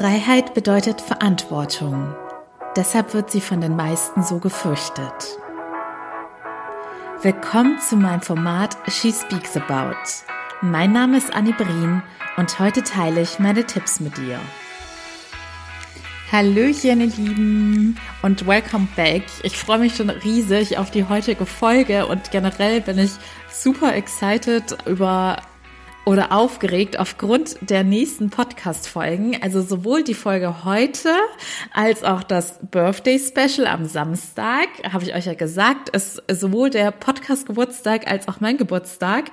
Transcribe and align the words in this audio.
Freiheit 0.00 0.54
bedeutet 0.54 1.00
Verantwortung. 1.00 2.14
Deshalb 2.76 3.14
wird 3.14 3.32
sie 3.32 3.40
von 3.40 3.60
den 3.60 3.74
meisten 3.74 4.22
so 4.22 4.38
gefürchtet. 4.38 5.36
Willkommen 7.20 7.80
zu 7.80 7.96
meinem 7.96 8.20
Format 8.20 8.76
She 8.86 9.12
Speaks 9.12 9.56
About. 9.56 9.96
Mein 10.60 10.92
Name 10.92 11.16
ist 11.16 11.34
Annie 11.34 11.52
Brien 11.52 12.04
und 12.36 12.60
heute 12.60 12.84
teile 12.84 13.22
ich 13.22 13.40
meine 13.40 13.64
Tipps 13.64 13.98
mit 13.98 14.16
dir. 14.18 14.38
Hallöchen, 16.30 17.00
ihr 17.00 17.06
Lieben 17.08 17.98
und 18.22 18.46
welcome 18.46 18.86
back. 18.94 19.24
Ich 19.42 19.58
freue 19.58 19.78
mich 19.78 19.96
schon 19.96 20.10
riesig 20.10 20.78
auf 20.78 20.92
die 20.92 21.08
heutige 21.08 21.44
Folge 21.44 22.06
und 22.06 22.30
generell 22.30 22.80
bin 22.82 23.00
ich 23.00 23.10
super 23.50 23.96
excited 23.96 24.78
über 24.86 25.38
oder 26.08 26.32
aufgeregt 26.32 26.98
aufgrund 26.98 27.58
der 27.60 27.84
nächsten 27.84 28.30
Podcast-Folgen. 28.30 29.42
Also 29.42 29.60
sowohl 29.60 30.02
die 30.02 30.14
Folge 30.14 30.64
heute 30.64 31.10
als 31.74 32.02
auch 32.02 32.22
das 32.22 32.60
Birthday-Special 32.70 33.66
am 33.66 33.84
Samstag, 33.84 34.68
habe 34.90 35.04
ich 35.04 35.14
euch 35.14 35.26
ja 35.26 35.34
gesagt, 35.34 35.90
ist 35.90 36.22
sowohl 36.30 36.70
der 36.70 36.92
Podcast-Geburtstag 36.92 38.10
als 38.10 38.26
auch 38.26 38.40
mein 38.40 38.56
Geburtstag. 38.56 39.30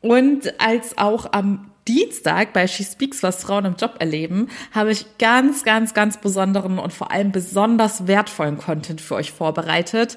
Und 0.00 0.58
als 0.58 0.96
auch 0.96 1.34
am 1.34 1.70
Dienstag 1.86 2.54
bei 2.54 2.66
She 2.66 2.84
Speaks, 2.84 3.22
was 3.22 3.42
Frauen 3.42 3.66
im 3.66 3.76
Job 3.76 3.96
erleben, 3.98 4.48
habe 4.72 4.92
ich 4.92 5.18
ganz, 5.18 5.64
ganz, 5.64 5.92
ganz 5.92 6.16
besonderen 6.16 6.78
und 6.78 6.94
vor 6.94 7.10
allem 7.10 7.30
besonders 7.30 8.06
wertvollen 8.06 8.56
Content 8.56 9.02
für 9.02 9.16
euch 9.16 9.32
vorbereitet. 9.32 10.16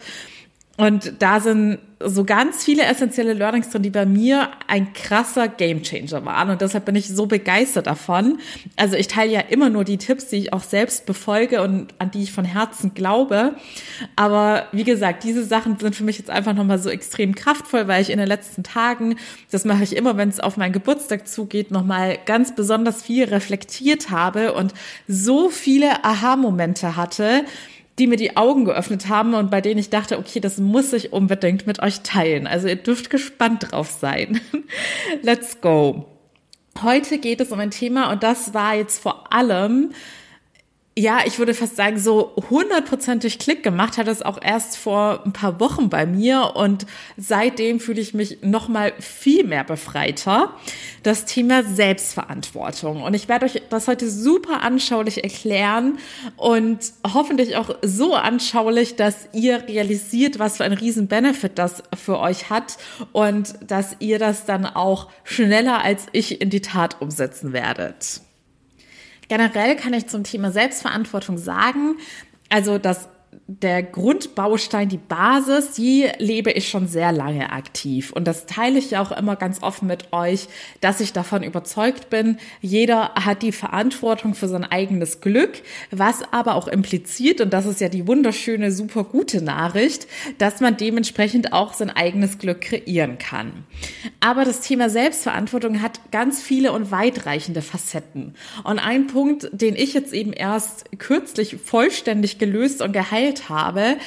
Und 0.80 1.12
da 1.20 1.42
sind 1.42 1.80
so 2.02 2.24
ganz 2.24 2.64
viele 2.64 2.84
essentielle 2.84 3.34
Learnings 3.34 3.70
drin, 3.70 3.84
die 3.84 3.90
bei 3.90 4.06
mir 4.06 4.48
ein 4.68 4.94
krasser 4.94 5.50
Gamechanger 5.50 6.24
waren. 6.24 6.50
Und 6.50 6.62
deshalb 6.62 6.86
bin 6.86 6.96
ich 6.96 7.10
so 7.10 7.26
begeistert 7.26 7.88
davon. 7.88 8.40
Also 8.78 8.96
ich 8.96 9.08
teile 9.08 9.30
ja 9.30 9.42
immer 9.42 9.70
nur 9.70 9.84
die 9.84 9.98
Tipps, 9.98 10.28
die 10.28 10.38
ich 10.38 10.54
auch 10.54 10.64
selbst 10.64 11.06
befolge 11.06 11.62
und 11.62 11.94
an 12.00 12.12
die 12.12 12.23
ich 12.23 12.32
von 12.32 12.46
Herzen 12.46 12.94
glaube. 12.94 13.56
Aber 14.16 14.68
wie 14.72 14.86
gesagt, 14.86 15.26
diese 15.26 15.44
Sachen 15.44 15.78
sind 15.78 15.98
für 15.98 16.06
mich 16.06 16.18
jetzt 16.18 16.30
einfach 16.30 16.53
nochmal 16.53 16.80
so 16.80 16.90
extrem 16.90 17.36
kraftvoll, 17.36 17.90
weil 17.90 18.02
ich 18.02 18.09
in 18.09 18.18
den 18.18 18.30
letzten 18.30 18.64
Tagen, 18.64 19.18
das 19.52 19.66
mache 19.66 19.84
ich 19.84 19.98
immer, 19.98 20.16
wenn 20.16 20.30
es 20.30 20.40
auf 20.40 20.56
meinen 20.56 20.72
Geburtstag 20.72 21.28
zugeht, 21.28 21.72
nochmal 21.72 22.20
ganz 22.25 22.56
besonders 22.56 23.03
viel 23.03 23.25
reflektiert 23.25 24.12
habe 24.12 24.53
und 24.53 24.73
so 25.09 25.50
viele 25.50 26.06
Aha-Momente 26.06 26.96
hatte, 26.96 27.44
die 28.00 28.08
mir 28.08 28.16
die 28.16 28.38
Augen 28.38 28.66
geöffnet 28.66 29.09
haben 29.09 29.33
und 29.33 29.52
bei 29.52 29.61
denen 29.61 29.80
ich 29.80 29.89
dachte, 29.89 30.17
okay, 30.17 30.39
das 30.39 30.58
muss 30.58 30.94
ich 30.94 31.11
unbedingt 31.11 31.67
mit 31.67 31.81
euch 31.81 32.02
teilen. 32.02 32.47
Also 32.47 32.67
ihr 32.67 32.78
dürft 32.78 33.09
gespannt 33.09 33.72
drauf 33.72 33.91
sein. 33.91 34.39
Let's 35.22 35.59
go. 35.61 36.06
Heute 36.81 37.17
geht 37.17 37.41
es 37.41 37.52
um 37.52 37.59
ein 37.59 37.72
Thema 37.72 38.11
und 38.11 38.23
das 38.23 38.53
war 38.53 38.75
jetzt 38.75 39.02
vor 39.02 39.33
allem 39.33 39.91
ja, 41.00 41.19
ich 41.25 41.39
würde 41.39 41.53
fast 41.53 41.78
sagen, 41.78 41.97
so 41.97 42.33
hundertprozentig 42.50 43.39
Klick 43.39 43.64
gemacht 43.64 43.97
hat 43.97 44.09
es 44.09 44.22
auch 44.22 44.38
erst 44.42 44.75
vor 44.75 45.22
ein 45.25 45.31
paar 45.31 45.61
Wochen 45.61 45.88
bei 45.88 46.06
mir 46.06 46.58
und 46.58 46.86
seitdem 47.16 47.80
fühle 47.80 48.02
ich 48.02 48.14
mich 48.14 48.39
noch 48.41 48.67
mal 48.67 48.91
viel 49.00 49.45
mehr 49.45 49.64
befreiter. 49.64 50.53
Das 51.03 51.23
Thema 51.23 51.64
Selbstverantwortung 51.64 53.02
und 53.03 53.14
ich 53.14 53.30
werde 53.30 53.45
euch 53.45 53.61
das 53.69 53.88
heute 53.88 54.09
super 54.09 54.61
anschaulich 54.61 55.23
erklären 55.23 56.00
und 56.36 56.80
hoffentlich 57.13 57.56
auch 57.56 57.78
so 57.81 58.16
anschaulich, 58.16 58.97
dass 58.97 59.30
ihr 59.31 59.69
realisiert, 59.69 60.38
was 60.38 60.58
für 60.58 60.66
ein 60.66 60.73
riesen 60.73 61.08
Benefit 61.08 61.53
das 61.56 61.81
für 61.95 62.19
euch 62.19 62.50
hat 62.50 62.78
und 63.13 63.53
dass 63.66 63.95
ihr 64.00 64.19
das 64.19 64.45
dann 64.45 64.66
auch 64.66 65.08
schneller 65.23 65.81
als 65.81 66.08
ich 66.11 66.41
in 66.41 66.50
die 66.50 66.61
Tat 66.61 67.02
umsetzen 67.02 67.53
werdet. 67.53 68.19
Generell 69.30 69.75
kann 69.75 69.94
ich 69.94 70.08
zum 70.08 70.23
Thema 70.23 70.52
Selbstverantwortung 70.52 71.38
sagen, 71.38 71.97
also 72.49 72.77
das 72.77 73.08
der 73.52 73.81
Grundbaustein, 73.81 74.89
die 74.89 75.00
Basis, 75.00 75.72
die 75.72 76.08
lebe 76.19 76.52
ich 76.52 76.69
schon 76.69 76.88
sehr 76.88 77.11
lange 77.11 77.52
aktiv. 77.52 78.12
Und 78.12 78.28
das 78.28 78.46
teile 78.46 78.78
ich 78.78 78.91
ja 78.91 79.01
auch 79.01 79.12
immer 79.12 79.35
ganz 79.35 79.63
offen 79.63 79.88
mit 79.88 80.13
euch, 80.13 80.47
dass 80.81 81.00
ich 81.00 81.13
davon 81.13 81.41
überzeugt 81.41 82.12
bin, 82.12 82.38
jeder 82.62 83.16
hat 83.16 83.41
die 83.41 83.51
Verantwortung 83.51 84.35
für 84.35 84.47
sein 84.47 84.66
eigenes 84.66 85.19
Glück, 85.19 85.63
was 85.90 86.22
aber 86.31 86.53
auch 86.53 86.68
impliziert, 86.68 87.41
und 87.41 87.51
das 87.51 87.66
ist 87.66 87.81
ja 87.81 87.90
die 87.90 88.06
wunderschöne, 88.06 88.72
super 88.72 89.03
gute 89.03 89.41
Nachricht, 89.41 90.06
dass 90.38 90.62
man 90.62 90.78
dementsprechend 90.78 91.51
auch 91.51 91.74
sein 91.74 91.90
eigenes 91.90 92.38
Glück 92.38 92.62
kreieren 92.62 93.18
kann. 93.18 93.66
Aber 94.19 94.45
das 94.45 94.62
Thema 94.62 94.91
Selbstverantwortung 94.91 95.81
hat 95.81 96.12
ganz 96.12 96.40
viele 96.40 96.72
und 96.72 96.91
weitreichende 96.91 97.63
Facetten. 97.63 98.35
Und 98.63 98.78
ein 98.78 99.07
Punkt, 99.07 99.50
den 99.51 99.75
ich 99.75 99.95
jetzt 99.95 100.13
eben 100.13 100.34
erst 100.34 100.85
kürzlich 101.00 101.57
vollständig 101.57 102.38
gelöst 102.38 102.84
und 102.84 102.91
geheilt 102.91 103.38
habe, 103.47 103.97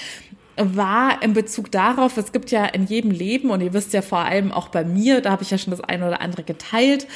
war 0.57 1.23
in 1.23 1.33
Bezug 1.33 1.71
darauf, 1.71 2.19
es 2.19 2.33
gibt 2.33 2.51
ja 2.51 2.67
in 2.67 2.85
jedem 2.85 3.11
Leben, 3.11 3.51
und 3.51 3.63
ihr 3.63 3.73
wisst 3.73 3.95
ja 3.95 4.03
vor 4.03 4.19
allem 4.19 4.53
auch 4.53 4.69
bei 4.69 4.85
mir, 4.85 5.23
da 5.23 5.31
habe 5.31 5.43
ich 5.43 5.51
ja 5.51 5.57
schon 5.57 5.71
das 5.71 5.81
eine 5.81 6.07
oder 6.07 6.21
andere 6.21 6.43
geteilt, 6.43 7.07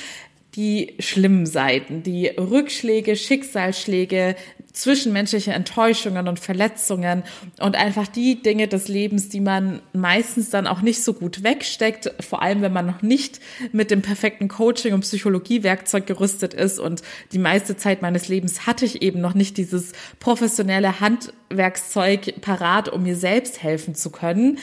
die 0.57 0.95
schlimmen 0.99 1.45
Seiten, 1.45 2.03
die 2.03 2.29
Rückschläge, 2.29 3.15
Schicksalsschläge, 3.15 4.37
zwischenmenschliche 4.73 5.53
Enttäuschungen 5.53 6.29
und 6.29 6.39
Verletzungen 6.39 7.25
und 7.61 7.77
einfach 7.77 8.07
die 8.09 8.43
Dinge 8.43 8.67
des 8.67 8.89
Lebens, 8.89 9.29
die 9.29 9.41
man 9.41 9.81
meistens 9.93 10.51
dann 10.51 10.67
auch 10.67 10.81
nicht 10.81 11.03
so 11.05 11.13
gut 11.13 11.43
wegsteckt, 11.43 12.13
vor 12.21 12.43
allem 12.43 12.63
wenn 12.63 12.73
man 12.73 12.87
noch 12.87 13.03
nicht 13.03 13.41
mit 13.73 13.91
dem 13.91 14.03
perfekten 14.03 14.49
Coaching 14.49 14.95
und 14.95 15.01
Psychologiewerkzeug 15.01 16.07
gerüstet 16.07 16.55
ist 16.55 16.79
und 16.79 17.03
die 17.33 17.39
meiste 17.39 17.77
Zeit 17.77 18.01
meines 18.01 18.29
Lebens 18.29 18.67
hatte 18.67 18.85
ich 18.87 19.03
eben 19.03 19.21
noch 19.21 19.35
nicht 19.35 19.59
dieses 19.59 19.93
professionelle 20.21 21.01
Handwerkszeug 21.01 22.41
parat, 22.41 22.89
um 22.89 23.03
mir 23.03 23.17
selbst 23.17 23.63
helfen 23.63 23.95
zu 23.95 24.11
können. 24.11 24.59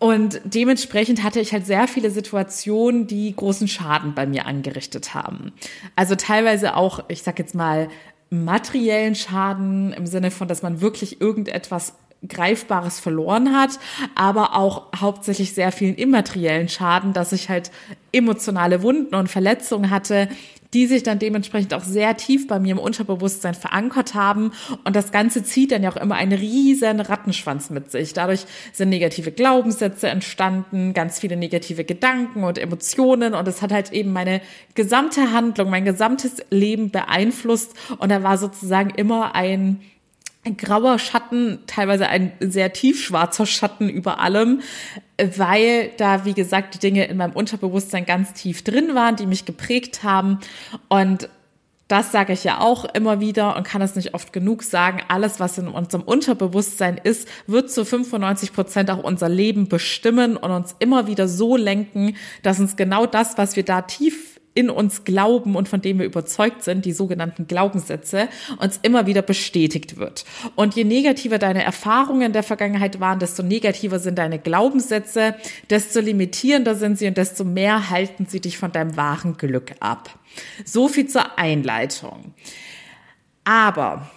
Und 0.00 0.40
dementsprechend 0.44 1.22
hatte 1.22 1.40
ich 1.40 1.52
halt 1.52 1.66
sehr 1.66 1.86
viele 1.86 2.10
Situationen, 2.10 3.06
die 3.06 3.36
großen 3.36 3.68
Schaden 3.68 4.14
bei 4.14 4.26
mir 4.26 4.46
angerichtet 4.46 5.14
haben. 5.14 5.52
Also 5.94 6.14
teilweise 6.14 6.74
auch, 6.74 7.04
ich 7.08 7.22
sag 7.22 7.38
jetzt 7.38 7.54
mal, 7.54 7.88
materiellen 8.30 9.14
Schaden 9.14 9.92
im 9.92 10.06
Sinne 10.06 10.30
von, 10.30 10.48
dass 10.48 10.62
man 10.62 10.80
wirklich 10.80 11.20
irgendetwas 11.20 11.92
Greifbares 12.26 12.98
verloren 12.98 13.54
hat, 13.54 13.78
aber 14.14 14.56
auch 14.56 14.86
hauptsächlich 14.96 15.52
sehr 15.52 15.70
vielen 15.70 15.96
immateriellen 15.96 16.70
Schaden, 16.70 17.12
dass 17.12 17.32
ich 17.32 17.50
halt 17.50 17.70
emotionale 18.10 18.82
Wunden 18.82 19.14
und 19.14 19.28
Verletzungen 19.28 19.90
hatte, 19.90 20.28
die 20.74 20.86
sich 20.86 21.02
dann 21.02 21.18
dementsprechend 21.18 21.74
auch 21.74 21.82
sehr 21.82 22.16
tief 22.16 22.46
bei 22.46 22.60
mir 22.60 22.72
im 22.72 22.78
Unterbewusstsein 22.78 23.54
verankert 23.54 24.14
haben. 24.14 24.52
Und 24.84 24.94
das 24.94 25.12
Ganze 25.12 25.42
zieht 25.42 25.72
dann 25.72 25.82
ja 25.82 25.90
auch 25.90 25.96
immer 25.96 26.14
einen 26.14 26.32
riesen 26.32 27.00
Rattenschwanz 27.00 27.70
mit 27.70 27.90
sich. 27.90 28.12
Dadurch 28.12 28.46
sind 28.72 28.90
negative 28.90 29.32
Glaubenssätze 29.32 30.08
entstanden, 30.08 30.94
ganz 30.94 31.18
viele 31.18 31.36
negative 31.36 31.84
Gedanken 31.84 32.44
und 32.44 32.58
Emotionen. 32.58 33.34
Und 33.34 33.48
es 33.48 33.62
hat 33.62 33.72
halt 33.72 33.92
eben 33.92 34.12
meine 34.12 34.40
gesamte 34.74 35.32
Handlung, 35.32 35.70
mein 35.70 35.84
gesamtes 35.84 36.36
Leben 36.50 36.90
beeinflusst. 36.90 37.74
Und 37.98 38.10
da 38.10 38.22
war 38.22 38.38
sozusagen 38.38 38.90
immer 38.90 39.34
ein 39.34 39.80
ein 40.44 40.56
grauer 40.56 40.98
Schatten, 40.98 41.58
teilweise 41.66 42.08
ein 42.08 42.32
sehr 42.40 42.72
tiefschwarzer 42.72 43.44
Schatten 43.44 43.88
über 43.90 44.20
allem, 44.20 44.62
weil 45.36 45.90
da, 45.98 46.24
wie 46.24 46.32
gesagt, 46.32 46.74
die 46.74 46.78
Dinge 46.78 47.04
in 47.04 47.18
meinem 47.18 47.32
Unterbewusstsein 47.32 48.06
ganz 48.06 48.32
tief 48.32 48.64
drin 48.64 48.94
waren, 48.94 49.16
die 49.16 49.26
mich 49.26 49.44
geprägt 49.44 50.02
haben. 50.02 50.38
Und 50.88 51.28
das 51.88 52.12
sage 52.12 52.32
ich 52.32 52.44
ja 52.44 52.60
auch 52.60 52.84
immer 52.84 53.18
wieder 53.18 53.56
und 53.56 53.64
kann 53.64 53.82
es 53.82 53.96
nicht 53.96 54.14
oft 54.14 54.32
genug 54.32 54.62
sagen. 54.62 55.02
Alles, 55.08 55.40
was 55.40 55.58
in 55.58 55.66
unserem 55.66 56.04
Unterbewusstsein 56.04 56.98
ist, 57.02 57.28
wird 57.48 57.70
zu 57.70 57.84
95 57.84 58.52
Prozent 58.52 58.90
auch 58.90 59.02
unser 59.02 59.28
Leben 59.28 59.68
bestimmen 59.68 60.36
und 60.36 60.52
uns 60.52 60.76
immer 60.78 61.08
wieder 61.08 61.26
so 61.26 61.56
lenken, 61.56 62.16
dass 62.44 62.60
uns 62.60 62.76
genau 62.76 63.06
das, 63.06 63.36
was 63.38 63.56
wir 63.56 63.64
da 63.64 63.82
tief 63.82 64.29
in 64.54 64.68
uns 64.68 65.04
glauben 65.04 65.54
und 65.54 65.68
von 65.68 65.80
dem 65.80 65.98
wir 65.98 66.06
überzeugt 66.06 66.64
sind, 66.64 66.84
die 66.84 66.92
sogenannten 66.92 67.46
Glaubenssätze, 67.46 68.28
uns 68.58 68.78
immer 68.82 69.06
wieder 69.06 69.22
bestätigt 69.22 69.96
wird. 69.96 70.24
Und 70.56 70.74
je 70.74 70.84
negativer 70.84 71.38
deine 71.38 71.62
Erfahrungen 71.62 72.32
der 72.32 72.42
Vergangenheit 72.42 72.98
waren, 73.00 73.20
desto 73.20 73.42
negativer 73.42 73.98
sind 74.00 74.18
deine 74.18 74.38
Glaubenssätze, 74.38 75.36
desto 75.68 76.00
limitierender 76.00 76.74
sind 76.74 76.98
sie 76.98 77.06
und 77.06 77.16
desto 77.16 77.44
mehr 77.44 77.90
halten 77.90 78.26
sie 78.26 78.40
dich 78.40 78.58
von 78.58 78.72
deinem 78.72 78.96
wahren 78.96 79.36
Glück 79.36 79.72
ab. 79.80 80.18
So 80.64 80.88
viel 80.88 81.06
zur 81.06 81.38
Einleitung. 81.38 82.34
Aber 83.44 84.10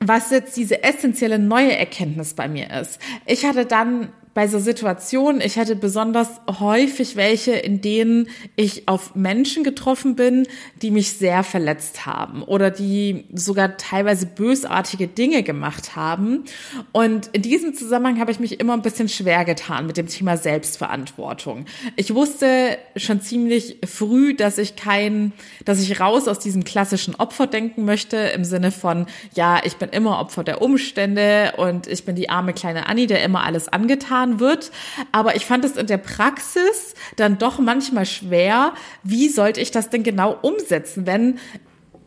was 0.00 0.30
jetzt 0.30 0.56
diese 0.56 0.82
essentielle 0.82 1.38
neue 1.38 1.76
Erkenntnis 1.76 2.34
bei 2.34 2.48
mir 2.48 2.70
ist. 2.70 2.98
Ich 3.26 3.44
hatte 3.44 3.64
dann 3.64 4.12
bei 4.34 4.48
so 4.48 4.58
Situationen, 4.58 5.40
ich 5.40 5.58
hatte 5.58 5.76
besonders 5.76 6.28
häufig 6.58 7.14
welche, 7.14 7.52
in 7.52 7.80
denen 7.80 8.28
ich 8.56 8.88
auf 8.88 9.14
Menschen 9.14 9.62
getroffen 9.62 10.16
bin, 10.16 10.48
die 10.82 10.90
mich 10.90 11.12
sehr 11.12 11.44
verletzt 11.44 12.04
haben 12.04 12.42
oder 12.42 12.72
die 12.72 13.24
sogar 13.32 13.76
teilweise 13.76 14.26
bösartige 14.26 15.06
Dinge 15.06 15.44
gemacht 15.44 15.94
haben. 15.94 16.44
Und 16.90 17.28
in 17.28 17.42
diesem 17.42 17.74
Zusammenhang 17.74 18.18
habe 18.18 18.32
ich 18.32 18.40
mich 18.40 18.58
immer 18.58 18.72
ein 18.72 18.82
bisschen 18.82 19.08
schwer 19.08 19.44
getan 19.44 19.86
mit 19.86 19.96
dem 19.96 20.08
Thema 20.08 20.36
Selbstverantwortung. 20.36 21.66
Ich 21.94 22.12
wusste 22.12 22.76
schon 22.96 23.20
ziemlich 23.20 23.78
früh, 23.86 24.34
dass 24.34 24.58
ich 24.58 24.74
kein, 24.74 25.32
dass 25.64 25.80
ich 25.80 26.00
raus 26.00 26.26
aus 26.26 26.40
diesem 26.40 26.64
klassischen 26.64 27.14
Opfer 27.14 27.46
denken 27.46 27.84
möchte, 27.84 28.16
im 28.16 28.44
Sinne 28.44 28.72
von, 28.72 29.06
ja, 29.34 29.60
ich 29.64 29.76
bin 29.76 29.90
immer 29.90 30.18
Opfer 30.18 30.42
der 30.42 30.60
Umstände 30.60 31.52
und 31.56 31.86
ich 31.86 32.04
bin 32.04 32.16
die 32.16 32.28
arme 32.28 32.52
kleine 32.52 32.88
Annie, 32.88 33.06
der 33.06 33.22
immer 33.22 33.44
alles 33.44 33.68
angetan 33.68 34.23
getan 34.24 34.40
wird. 34.40 34.70
Aber 35.12 35.36
ich 35.36 35.46
fand 35.46 35.64
es 35.64 35.76
in 35.76 35.86
der 35.86 35.98
Praxis 35.98 36.94
dann 37.16 37.38
doch 37.38 37.58
manchmal 37.58 38.06
schwer. 38.06 38.74
Wie 39.02 39.28
sollte 39.28 39.60
ich 39.60 39.70
das 39.70 39.90
denn 39.90 40.02
genau 40.02 40.36
umsetzen, 40.42 41.06
wenn 41.06 41.38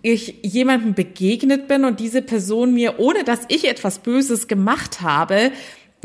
ich 0.02 0.40
jemandem 0.44 0.94
begegnet 0.94 1.68
bin 1.68 1.84
und 1.84 2.00
diese 2.00 2.22
Person 2.22 2.74
mir, 2.74 3.00
ohne 3.00 3.24
dass 3.24 3.42
ich 3.50 3.68
etwas 3.68 4.00
Böses 4.00 4.48
gemacht 4.48 5.02
habe, 5.02 5.52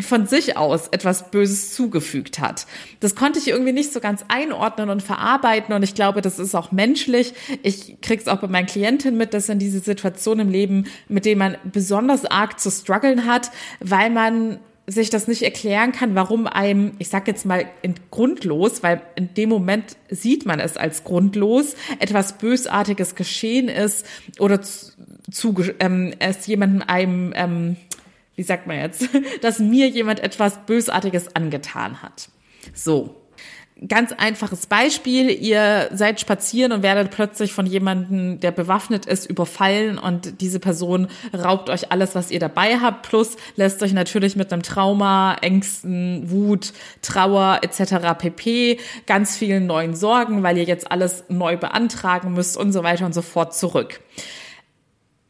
von 0.01 0.27
sich 0.27 0.57
aus 0.57 0.89
etwas 0.89 1.31
Böses 1.31 1.75
zugefügt 1.75 2.39
hat. 2.39 2.67
Das 3.01 3.15
konnte 3.15 3.39
ich 3.39 3.49
irgendwie 3.49 3.75
nicht 3.75 3.93
so 3.93 4.01
ganz 4.01 4.25
einordnen 4.29 4.89
und 4.89 5.03
verarbeiten 5.03 5.75
und 5.75 5.83
ich 5.83 5.95
glaube, 5.95 6.23
das 6.23 6.39
ist 6.39 6.55
auch 6.55 6.73
menschlich. 6.73 7.35
Ich 7.63 8.01
krieg's 8.01 8.27
auch 8.27 8.41
bei 8.41 8.49
meinen 8.49 8.67
Klientinnen 8.67 9.19
mit, 9.19 9.35
dass 9.35 9.47
dann 9.47 9.59
diese 9.59 9.81
Situation 9.81 10.41
im 10.41 10.49
Leben, 10.49 10.87
mit 11.09 11.27
denen 11.27 11.39
man 11.39 11.57
besonders 11.71 12.25
arg 12.25 12.59
zu 12.59 12.71
strugglen 12.71 13.27
hat, 13.27 13.51
weil 13.81 14.09
man 14.09 14.59
sich 14.87 15.11
das 15.11 15.29
nicht 15.29 15.43
erklären 15.43 15.93
kann, 15.93 16.15
warum 16.15 16.47
einem, 16.47 16.93
ich 16.99 17.09
sag 17.09 17.29
jetzt 17.29 17.47
mal 17.47 17.67
grundlos, 18.11 18.83
weil 18.83 19.03
in 19.15 19.33
dem 19.35 19.49
Moment 19.49 19.97
sieht 20.11 20.45
man 20.45 20.59
es 20.59 20.77
als 20.77 21.05
grundlos, 21.05 21.77
etwas 22.01 22.39
Bösartiges 22.39 23.15
geschehen 23.15 23.69
ist 23.69 24.05
oder 24.39 24.61
zu, 24.61 24.93
zu 25.31 25.55
ähm, 25.79 26.15
es 26.19 26.47
jemandem 26.47 26.83
einem, 26.87 27.33
ähm, 27.37 27.77
wie 28.35 28.43
sagt 28.43 28.67
man 28.67 28.79
jetzt, 28.79 29.09
dass 29.41 29.61
mir 29.61 29.89
jemand 29.89 30.21
etwas 30.21 30.67
Bösartiges 30.67 31.37
angetan 31.37 32.03
hat. 32.03 32.29
So 32.75 33.22
ganz 33.89 34.13
einfaches 34.13 34.67
Beispiel. 34.67 35.31
Ihr 35.31 35.89
seid 35.93 36.21
spazieren 36.21 36.73
und 36.73 36.83
werdet 36.83 37.11
plötzlich 37.11 37.53
von 37.53 37.67
jemandem, 37.67 38.41
der 38.41 38.51
bewaffnet 38.51 39.07
ist, 39.07 39.27
überfallen 39.27 39.99
und 39.99 40.41
diese 40.41 40.61
Person 40.61 41.09
raubt 41.35 41.71
euch 41.71 41.91
alles, 41.93 42.15
was 42.15 42.31
ihr 42.31 42.41
dabei 42.41 42.79
habt, 42.79 43.09
plus 43.09 43.37
lässt 43.57 43.83
euch 43.83 43.93
natürlich 43.93 44.37
mit 44.37 44.53
einem 44.53 44.63
Trauma, 44.63 45.37
Ängsten, 45.41 46.31
Wut, 46.31 46.73
Trauer 47.03 47.61
etc. 47.63 48.19
pp. 48.19 48.79
ganz 49.07 49.37
vielen 49.37 49.67
neuen 49.67 49.95
Sorgen, 49.95 50.43
weil 50.43 50.59
ihr 50.59 50.65
jetzt 50.65 50.91
alles 50.91 51.25
neu 51.29 51.57
beantragen 51.57 52.33
müsst 52.33 52.57
und 52.57 52.73
so 52.73 52.83
weiter 52.83 53.07
und 53.07 53.15
so 53.15 53.23
fort 53.23 53.55
zurück 53.55 54.01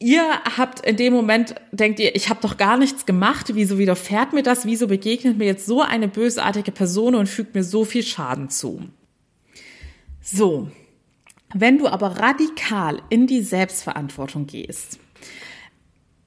ihr 0.03 0.41
habt 0.57 0.85
in 0.85 0.97
dem 0.97 1.13
Moment, 1.13 1.55
denkt 1.71 2.01
ihr, 2.01 2.15
ich 2.15 2.29
habe 2.29 2.41
doch 2.41 2.57
gar 2.57 2.77
nichts 2.77 3.07
gemacht, 3.07 3.53
wieso 3.55 3.79
widerfährt 3.79 4.33
mir 4.33 4.43
das, 4.43 4.67
wieso 4.67 4.87
begegnet 4.87 5.39
mir 5.39 5.47
jetzt 5.47 5.67
so 5.67 5.81
eine 5.81 6.09
bösartige 6.09 6.73
Person 6.73 7.15
und 7.15 7.29
fügt 7.29 7.55
mir 7.55 7.65
so 7.65 7.85
viel 7.85 8.03
Schaden 8.03 8.51
zu. 8.51 8.83
So, 10.21 10.69
wenn 11.55 11.79
du 11.79 11.89
aber 11.89 12.19
radikal 12.19 13.03
in 13.09 13.27
die 13.27 13.43
Selbstverantwortung 13.43 14.47
gehst, 14.47 14.99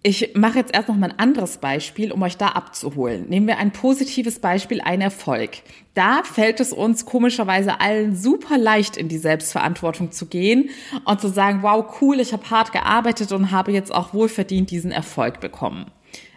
ich 0.05 0.35
mache 0.35 0.59
jetzt 0.59 0.71
erst 0.71 0.87
noch 0.87 0.95
mal 0.95 1.09
ein 1.09 1.17
anderes 1.17 1.57
Beispiel, 1.57 2.11
um 2.11 2.21
euch 2.21 2.37
da 2.37 2.49
abzuholen. 2.49 3.27
Nehmen 3.27 3.47
wir 3.47 3.57
ein 3.57 3.71
positives 3.71 4.37
Beispiel, 4.37 4.79
ein 4.79 5.01
Erfolg. 5.01 5.63
Da 5.95 6.21
fällt 6.21 6.59
es 6.59 6.71
uns 6.71 7.07
komischerweise 7.07 7.81
allen 7.81 8.15
super 8.15 8.59
leicht, 8.59 8.97
in 8.97 9.09
die 9.09 9.17
Selbstverantwortung 9.17 10.11
zu 10.11 10.27
gehen 10.27 10.69
und 11.05 11.21
zu 11.21 11.27
sagen, 11.27 11.63
wow, 11.63 11.83
cool, 12.01 12.19
ich 12.19 12.33
habe 12.33 12.47
hart 12.51 12.71
gearbeitet 12.71 13.31
und 13.31 13.49
habe 13.49 13.71
jetzt 13.71 13.91
auch 13.91 14.13
wohlverdient 14.13 14.69
diesen 14.69 14.91
Erfolg 14.91 15.39
bekommen. 15.39 15.89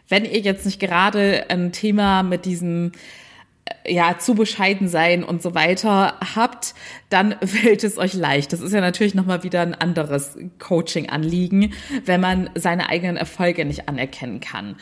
Wenn 0.09 0.25
ihr 0.25 0.41
jetzt 0.41 0.64
nicht 0.64 0.81
gerade 0.81 1.50
ein 1.50 1.71
Thema 1.71 2.23
mit 2.23 2.47
diesem 2.47 2.93
ja, 3.87 4.19
zu 4.19 4.35
bescheiden 4.35 4.88
sein 4.88 5.25
und 5.25 5.43
so 5.43 5.55
weiter 5.55 6.15
habt, 6.35 6.75
dann 7.11 7.37
fällt 7.44 7.85
es 7.85 7.99
euch 7.99 8.15
leicht. 8.15 8.53
Das 8.53 8.61
ist 8.61 8.73
ja 8.73 8.81
natürlich 8.81 9.15
nochmal 9.15 9.43
wieder 9.43 9.61
ein 9.61 9.75
anderes 9.75 10.37
Coaching-Anliegen, 10.59 11.73
wenn 12.05 12.20
man 12.20 12.50
seine 12.55 12.88
eigenen 12.88 13.17
Erfolge 13.17 13.65
nicht 13.65 13.88
anerkennen 13.88 14.41
kann. 14.41 14.76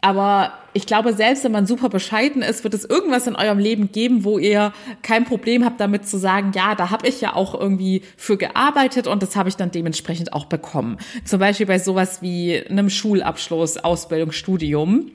Aber 0.00 0.52
ich 0.72 0.86
glaube, 0.86 1.12
selbst 1.12 1.44
wenn 1.44 1.52
man 1.52 1.66
super 1.66 1.88
bescheiden 1.88 2.42
ist, 2.42 2.64
wird 2.64 2.74
es 2.74 2.84
irgendwas 2.84 3.26
in 3.26 3.36
eurem 3.36 3.58
Leben 3.58 3.92
geben, 3.92 4.24
wo 4.24 4.38
ihr 4.38 4.72
kein 5.02 5.24
Problem 5.24 5.64
habt 5.64 5.80
damit 5.80 6.08
zu 6.08 6.18
sagen, 6.18 6.52
ja, 6.54 6.74
da 6.74 6.90
habe 6.90 7.06
ich 7.06 7.20
ja 7.20 7.34
auch 7.34 7.58
irgendwie 7.58 8.02
für 8.16 8.36
gearbeitet 8.36 9.06
und 9.06 9.22
das 9.22 9.36
habe 9.36 9.48
ich 9.48 9.56
dann 9.56 9.70
dementsprechend 9.70 10.32
auch 10.32 10.46
bekommen. 10.46 10.98
Zum 11.24 11.40
Beispiel 11.40 11.66
bei 11.66 11.78
sowas 11.78 12.22
wie 12.22 12.64
einem 12.68 12.90
Schulabschluss, 12.90 13.78
Ausbildung, 13.78 14.32
Studium 14.32 15.10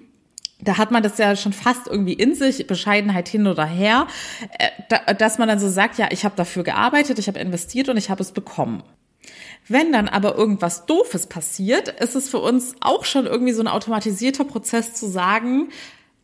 da 0.60 0.78
hat 0.78 0.92
man 0.92 1.04
das 1.04 1.18
ja 1.18 1.36
schon 1.36 1.54
fast 1.54 1.88
irgendwie 1.88 2.14
in 2.14 2.34
sich, 2.34 2.66
Bescheidenheit 2.66 3.28
hin 3.28 3.48
oder 3.48 3.66
her, 3.66 4.08
äh, 4.58 5.16
dass 5.16 5.38
man 5.38 5.48
dann 5.48 5.60
so 5.60 5.70
sagt, 5.70 5.98
ja, 5.98 6.08
ich 6.12 6.26
habe 6.26 6.36
dafür 6.36 6.64
gearbeitet, 6.64 7.20
ich 7.20 7.28
habe 7.28 7.40
investiert 7.40 7.90
und 7.90 7.98
ich 7.98 8.10
habe 8.10 8.22
es 8.22 8.32
bekommen. 8.32 8.84
Wenn 9.68 9.92
dann 9.92 10.08
aber 10.08 10.36
irgendwas 10.36 10.86
Doofes 10.86 11.28
passiert, 11.28 11.90
ist 11.90 12.16
es 12.16 12.30
für 12.30 12.40
uns 12.40 12.76
auch 12.80 13.04
schon 13.04 13.26
irgendwie 13.26 13.52
so 13.52 13.62
ein 13.62 13.68
automatisierter 13.68 14.46
Prozess 14.46 14.94
zu 14.94 15.08
sagen, 15.08 15.70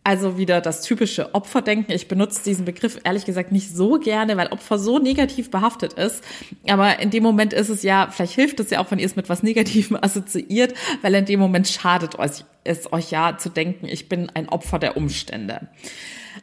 also 0.04 0.38
wieder 0.38 0.60
das 0.60 0.82
typische 0.82 1.34
Opferdenken. 1.34 1.94
Ich 1.94 2.08
benutze 2.08 2.44
diesen 2.44 2.66
Begriff 2.66 3.00
ehrlich 3.04 3.26
gesagt 3.26 3.52
nicht 3.52 3.74
so 3.74 4.00
gerne, 4.00 4.36
weil 4.36 4.48
Opfer 4.48 4.78
so 4.78 5.00
negativ 5.00 5.50
behaftet 5.50 5.94
ist. 5.94 6.24
Aber 6.68 7.00
in 7.00 7.10
dem 7.10 7.24
Moment 7.24 7.54
ist 7.54 7.70
es 7.70 7.84
ja, 7.84 8.10
vielleicht 8.12 8.34
hilft 8.34 8.60
es 8.60 8.70
ja 8.70 8.80
auch, 8.80 8.92
wenn 8.92 9.00
ihr 9.00 9.06
es 9.06 9.16
mit 9.16 9.30
was 9.30 9.44
Negativem 9.44 9.98
assoziiert, 10.02 10.74
weil 11.02 11.16
in 11.16 11.26
dem 11.26 11.40
Moment 11.40 11.68
schadet 11.68 12.20
euch, 12.20 12.44
es 12.64 12.92
euch 12.92 13.12
ja 13.12 13.38
zu 13.38 13.50
denken, 13.50 13.88
ich 13.88 14.10
bin 14.10 14.30
ein 14.34 14.50
Opfer 14.50 14.80
der 14.80 14.98
Umstände. 14.98 15.70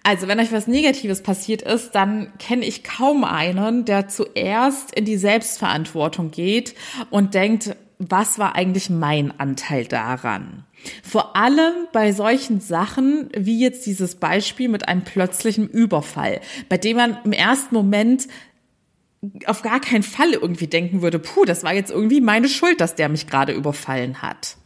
Also, 0.03 0.29
wenn 0.29 0.39
euch 0.39 0.53
was 0.53 0.67
Negatives 0.67 1.23
passiert 1.23 1.63
ist, 1.63 1.93
dann 1.93 2.33
kenne 2.39 2.65
ich 2.65 2.85
kaum 2.85 3.25
einen, 3.25 3.85
der 3.85 4.09
zuerst 4.09 4.95
in 4.95 5.05
die 5.05 5.17
Selbstverantwortung 5.17 6.31
geht 6.31 6.75
und 7.11 7.35
denkt, 7.35 7.77
was 8.01 8.39
war 8.39 8.57
eigentlich 8.57 8.89
mein 8.89 9.39
Anteil 9.39 9.85
daran? 9.85 10.65
Vor 11.03 11.37
allem 11.37 11.87
bei 11.93 12.13
solchen 12.13 12.59
Sachen 12.61 13.29
wie 13.37 13.61
jetzt 13.61 13.85
dieses 13.85 14.15
Beispiel 14.15 14.71
mit 14.71 14.89
einem 14.89 15.05
plötzlichen 15.05 15.69
Überfall, 15.69 16.41
bei 16.71 16.79
dem 16.79 16.97
man 16.97 17.19
im 17.25 17.33
ersten 17.33 17.75
Moment 17.75 18.27
auf 19.45 19.61
gar 19.61 19.81
keinen 19.81 20.03
Fall 20.03 20.33
irgendwie 20.33 20.67
denken 20.67 21.03
würde, 21.03 21.19
puh, 21.19 21.45
das 21.45 21.63
war 21.63 21.75
jetzt 21.75 21.91
irgendwie 21.91 22.23
meine 22.23 22.49
Schuld, 22.49 22.81
dass 22.81 22.95
der 22.95 23.11
mich 23.11 23.27
gerade 23.27 23.53
überfallen 23.53 24.23
hat. 24.23 24.57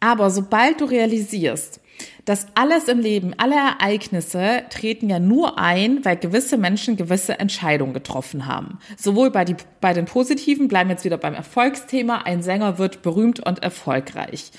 Aber 0.00 0.28
sobald 0.32 0.80
du 0.80 0.86
realisierst, 0.86 1.80
dass 2.24 2.46
alles 2.54 2.88
im 2.88 3.00
Leben, 3.00 3.34
alle 3.36 3.56
Ereignisse 3.56 4.62
treten 4.70 5.10
ja 5.10 5.18
nur 5.18 5.58
ein, 5.58 6.04
weil 6.04 6.16
gewisse 6.16 6.56
Menschen 6.56 6.96
gewisse 6.96 7.38
Entscheidungen 7.38 7.92
getroffen 7.92 8.46
haben. 8.46 8.78
Sowohl 8.96 9.30
bei, 9.30 9.44
die, 9.44 9.56
bei 9.80 9.92
den 9.92 10.06
positiven, 10.06 10.68
bleiben 10.68 10.90
jetzt 10.90 11.04
wieder 11.04 11.18
beim 11.18 11.34
Erfolgsthema, 11.34 12.22
ein 12.22 12.42
Sänger 12.42 12.78
wird 12.78 13.02
berühmt 13.02 13.40
und 13.40 13.62
erfolgreich. 13.62 14.50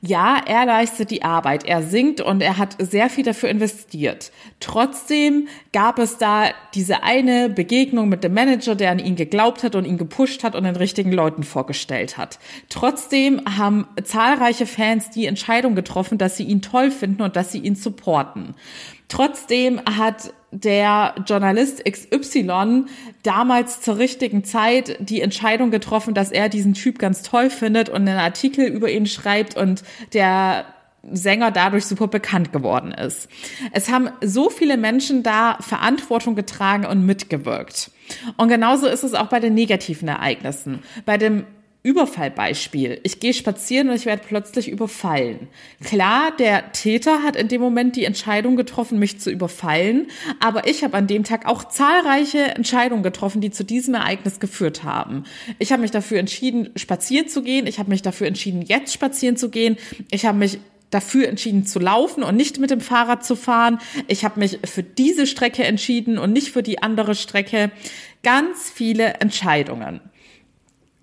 Ja, 0.00 0.40
er 0.46 0.64
leistet 0.64 1.10
die 1.10 1.24
Arbeit, 1.24 1.64
er 1.66 1.82
singt 1.82 2.20
und 2.20 2.40
er 2.40 2.56
hat 2.56 2.76
sehr 2.78 3.10
viel 3.10 3.24
dafür 3.24 3.48
investiert. 3.48 4.30
Trotzdem 4.60 5.48
gab 5.72 5.98
es 5.98 6.18
da 6.18 6.50
diese 6.74 7.02
eine 7.02 7.48
Begegnung 7.48 8.08
mit 8.08 8.22
dem 8.22 8.32
Manager, 8.32 8.76
der 8.76 8.92
an 8.92 9.00
ihn 9.00 9.16
geglaubt 9.16 9.64
hat 9.64 9.74
und 9.74 9.84
ihn 9.84 9.98
gepusht 9.98 10.44
hat 10.44 10.54
und 10.54 10.62
den 10.64 10.76
richtigen 10.76 11.10
Leuten 11.10 11.42
vorgestellt 11.42 12.16
hat. 12.16 12.38
Trotzdem 12.68 13.42
haben 13.58 13.88
zahlreiche 14.04 14.66
Fans 14.66 15.10
die 15.10 15.26
Entscheidung 15.26 15.74
getroffen, 15.74 16.16
dass 16.16 16.36
sie 16.36 16.44
ihn 16.44 16.62
toll 16.62 16.92
finden 16.92 17.22
und 17.22 17.34
dass 17.34 17.50
sie 17.50 17.58
ihn 17.58 17.74
supporten. 17.74 18.54
Trotzdem 19.08 19.80
hat 19.84 20.32
der 20.50 21.14
Journalist 21.26 21.84
XY 21.84 22.84
damals 23.22 23.80
zur 23.80 23.98
richtigen 23.98 24.44
Zeit 24.44 24.96
die 25.00 25.20
Entscheidung 25.20 25.70
getroffen, 25.70 26.14
dass 26.14 26.30
er 26.30 26.48
diesen 26.48 26.74
Typ 26.74 26.98
ganz 26.98 27.22
toll 27.22 27.50
findet 27.50 27.88
und 27.88 28.08
einen 28.08 28.18
Artikel 28.18 28.66
über 28.66 28.90
ihn 28.90 29.06
schreibt 29.06 29.56
und 29.56 29.82
der 30.14 30.64
Sänger 31.10 31.50
dadurch 31.50 31.86
super 31.86 32.08
bekannt 32.08 32.52
geworden 32.52 32.92
ist. 32.92 33.28
Es 33.72 33.88
haben 33.88 34.10
so 34.20 34.50
viele 34.50 34.76
Menschen 34.76 35.22
da 35.22 35.58
Verantwortung 35.60 36.34
getragen 36.34 36.86
und 36.86 37.06
mitgewirkt. 37.06 37.90
Und 38.36 38.48
genauso 38.48 38.86
ist 38.86 39.04
es 39.04 39.14
auch 39.14 39.28
bei 39.28 39.40
den 39.40 39.54
negativen 39.54 40.08
Ereignissen. 40.08 40.80
Bei 41.04 41.16
dem 41.18 41.44
Überfallbeispiel. 41.88 43.00
Ich 43.02 43.18
gehe 43.18 43.32
spazieren 43.32 43.88
und 43.88 43.96
ich 43.96 44.04
werde 44.04 44.22
plötzlich 44.28 44.68
überfallen. 44.68 45.48
Klar, 45.82 46.36
der 46.38 46.72
Täter 46.72 47.22
hat 47.22 47.34
in 47.34 47.48
dem 47.48 47.62
Moment 47.62 47.96
die 47.96 48.04
Entscheidung 48.04 48.56
getroffen, 48.56 48.98
mich 48.98 49.20
zu 49.20 49.30
überfallen, 49.30 50.08
aber 50.38 50.68
ich 50.68 50.84
habe 50.84 50.98
an 50.98 51.06
dem 51.06 51.24
Tag 51.24 51.46
auch 51.46 51.64
zahlreiche 51.64 52.54
Entscheidungen 52.54 53.02
getroffen, 53.02 53.40
die 53.40 53.50
zu 53.50 53.64
diesem 53.64 53.94
Ereignis 53.94 54.38
geführt 54.38 54.84
haben. 54.84 55.24
Ich 55.58 55.72
habe 55.72 55.80
mich 55.80 55.90
dafür 55.90 56.18
entschieden, 56.18 56.68
spazieren 56.76 57.28
zu 57.28 57.42
gehen. 57.42 57.66
Ich 57.66 57.78
habe 57.78 57.88
mich 57.88 58.02
dafür 58.02 58.26
entschieden, 58.26 58.60
jetzt 58.60 58.92
spazieren 58.92 59.38
zu 59.38 59.48
gehen. 59.48 59.78
Ich 60.10 60.26
habe 60.26 60.36
mich 60.36 60.58
dafür 60.90 61.26
entschieden 61.26 61.64
zu 61.64 61.78
laufen 61.78 62.22
und 62.22 62.36
nicht 62.36 62.58
mit 62.58 62.68
dem 62.68 62.82
Fahrrad 62.82 63.24
zu 63.24 63.34
fahren. 63.34 63.78
Ich 64.08 64.26
habe 64.26 64.40
mich 64.40 64.58
für 64.64 64.82
diese 64.82 65.26
Strecke 65.26 65.64
entschieden 65.64 66.18
und 66.18 66.34
nicht 66.34 66.50
für 66.50 66.62
die 66.62 66.82
andere 66.82 67.14
Strecke. 67.14 67.70
Ganz 68.22 68.68
viele 68.68 69.14
Entscheidungen. 69.14 70.00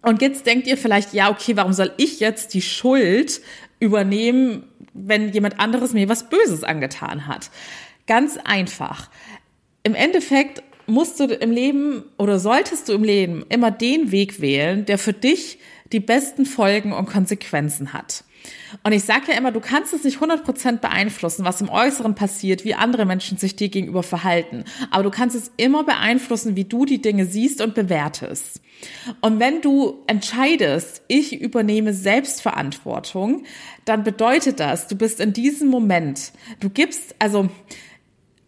Und 0.06 0.22
jetzt 0.22 0.46
denkt 0.46 0.68
ihr 0.68 0.78
vielleicht, 0.78 1.14
ja, 1.14 1.32
okay, 1.32 1.58
warum 1.58 1.74
soll 1.74 1.92
ich 1.98 2.20
jetzt 2.20 2.54
die 2.54 2.62
Schuld 2.62 3.42
übernehmen, 3.80 4.64
wenn 4.94 5.30
jemand 5.34 5.60
anderes 5.60 5.94
mir 5.94 6.08
was 6.08 6.30
Böses 6.30 6.64
angetan 6.64 7.26
hat? 7.26 7.50
Ganz 8.06 8.38
einfach. 8.38 9.10
Im 9.82 9.96
Endeffekt 9.96 10.62
musst 10.86 11.20
du 11.20 11.26
im 11.26 11.50
Leben 11.50 12.04
oder 12.20 12.38
solltest 12.38 12.88
du 12.88 12.94
im 12.94 13.04
Leben 13.04 13.46
immer 13.50 13.72
den 13.72 14.12
Weg 14.12 14.42
wählen, 14.42 14.86
der 14.86 15.00
für 15.00 15.14
dich 15.14 15.58
die 15.92 16.00
besten 16.00 16.46
Folgen 16.46 16.94
und 16.94 17.08
Konsequenzen 17.08 17.92
hat. 17.92 18.25
Und 18.84 18.92
ich 18.92 19.04
sage 19.04 19.32
ja 19.32 19.38
immer, 19.38 19.52
du 19.52 19.60
kannst 19.60 19.94
es 19.94 20.04
nicht 20.04 20.20
100% 20.20 20.80
beeinflussen, 20.80 21.46
was 21.46 21.62
im 21.62 21.70
Äußeren 21.70 22.16
passiert, 22.16 22.66
wie 22.66 22.76
andere 22.76 23.06
Menschen 23.06 23.38
sich 23.38 23.56
dir 23.56 23.70
gegenüber 23.70 24.04
verhalten. 24.04 24.66
Aber 24.92 25.04
du 25.04 25.12
kannst 25.12 25.36
es 25.36 25.52
immer 25.58 25.84
beeinflussen, 25.84 26.56
wie 26.56 26.66
du 26.66 26.86
die 26.86 27.02
Dinge 27.02 27.26
siehst 27.26 27.62
und 27.62 27.76
bewertest. 27.76 28.62
Und 29.22 29.40
wenn 29.40 29.62
du 29.62 30.04
entscheidest, 30.08 31.02
ich 31.08 31.40
übernehme 31.40 31.94
Selbstverantwortung, 31.94 33.44
dann 33.86 34.04
bedeutet 34.04 34.60
das, 34.60 34.88
du 34.88 34.96
bist 34.96 35.20
in 35.20 35.34
diesem 35.34 35.70
Moment, 35.70 36.34
du 36.60 36.70
gibst, 36.70 37.16
also 37.20 37.50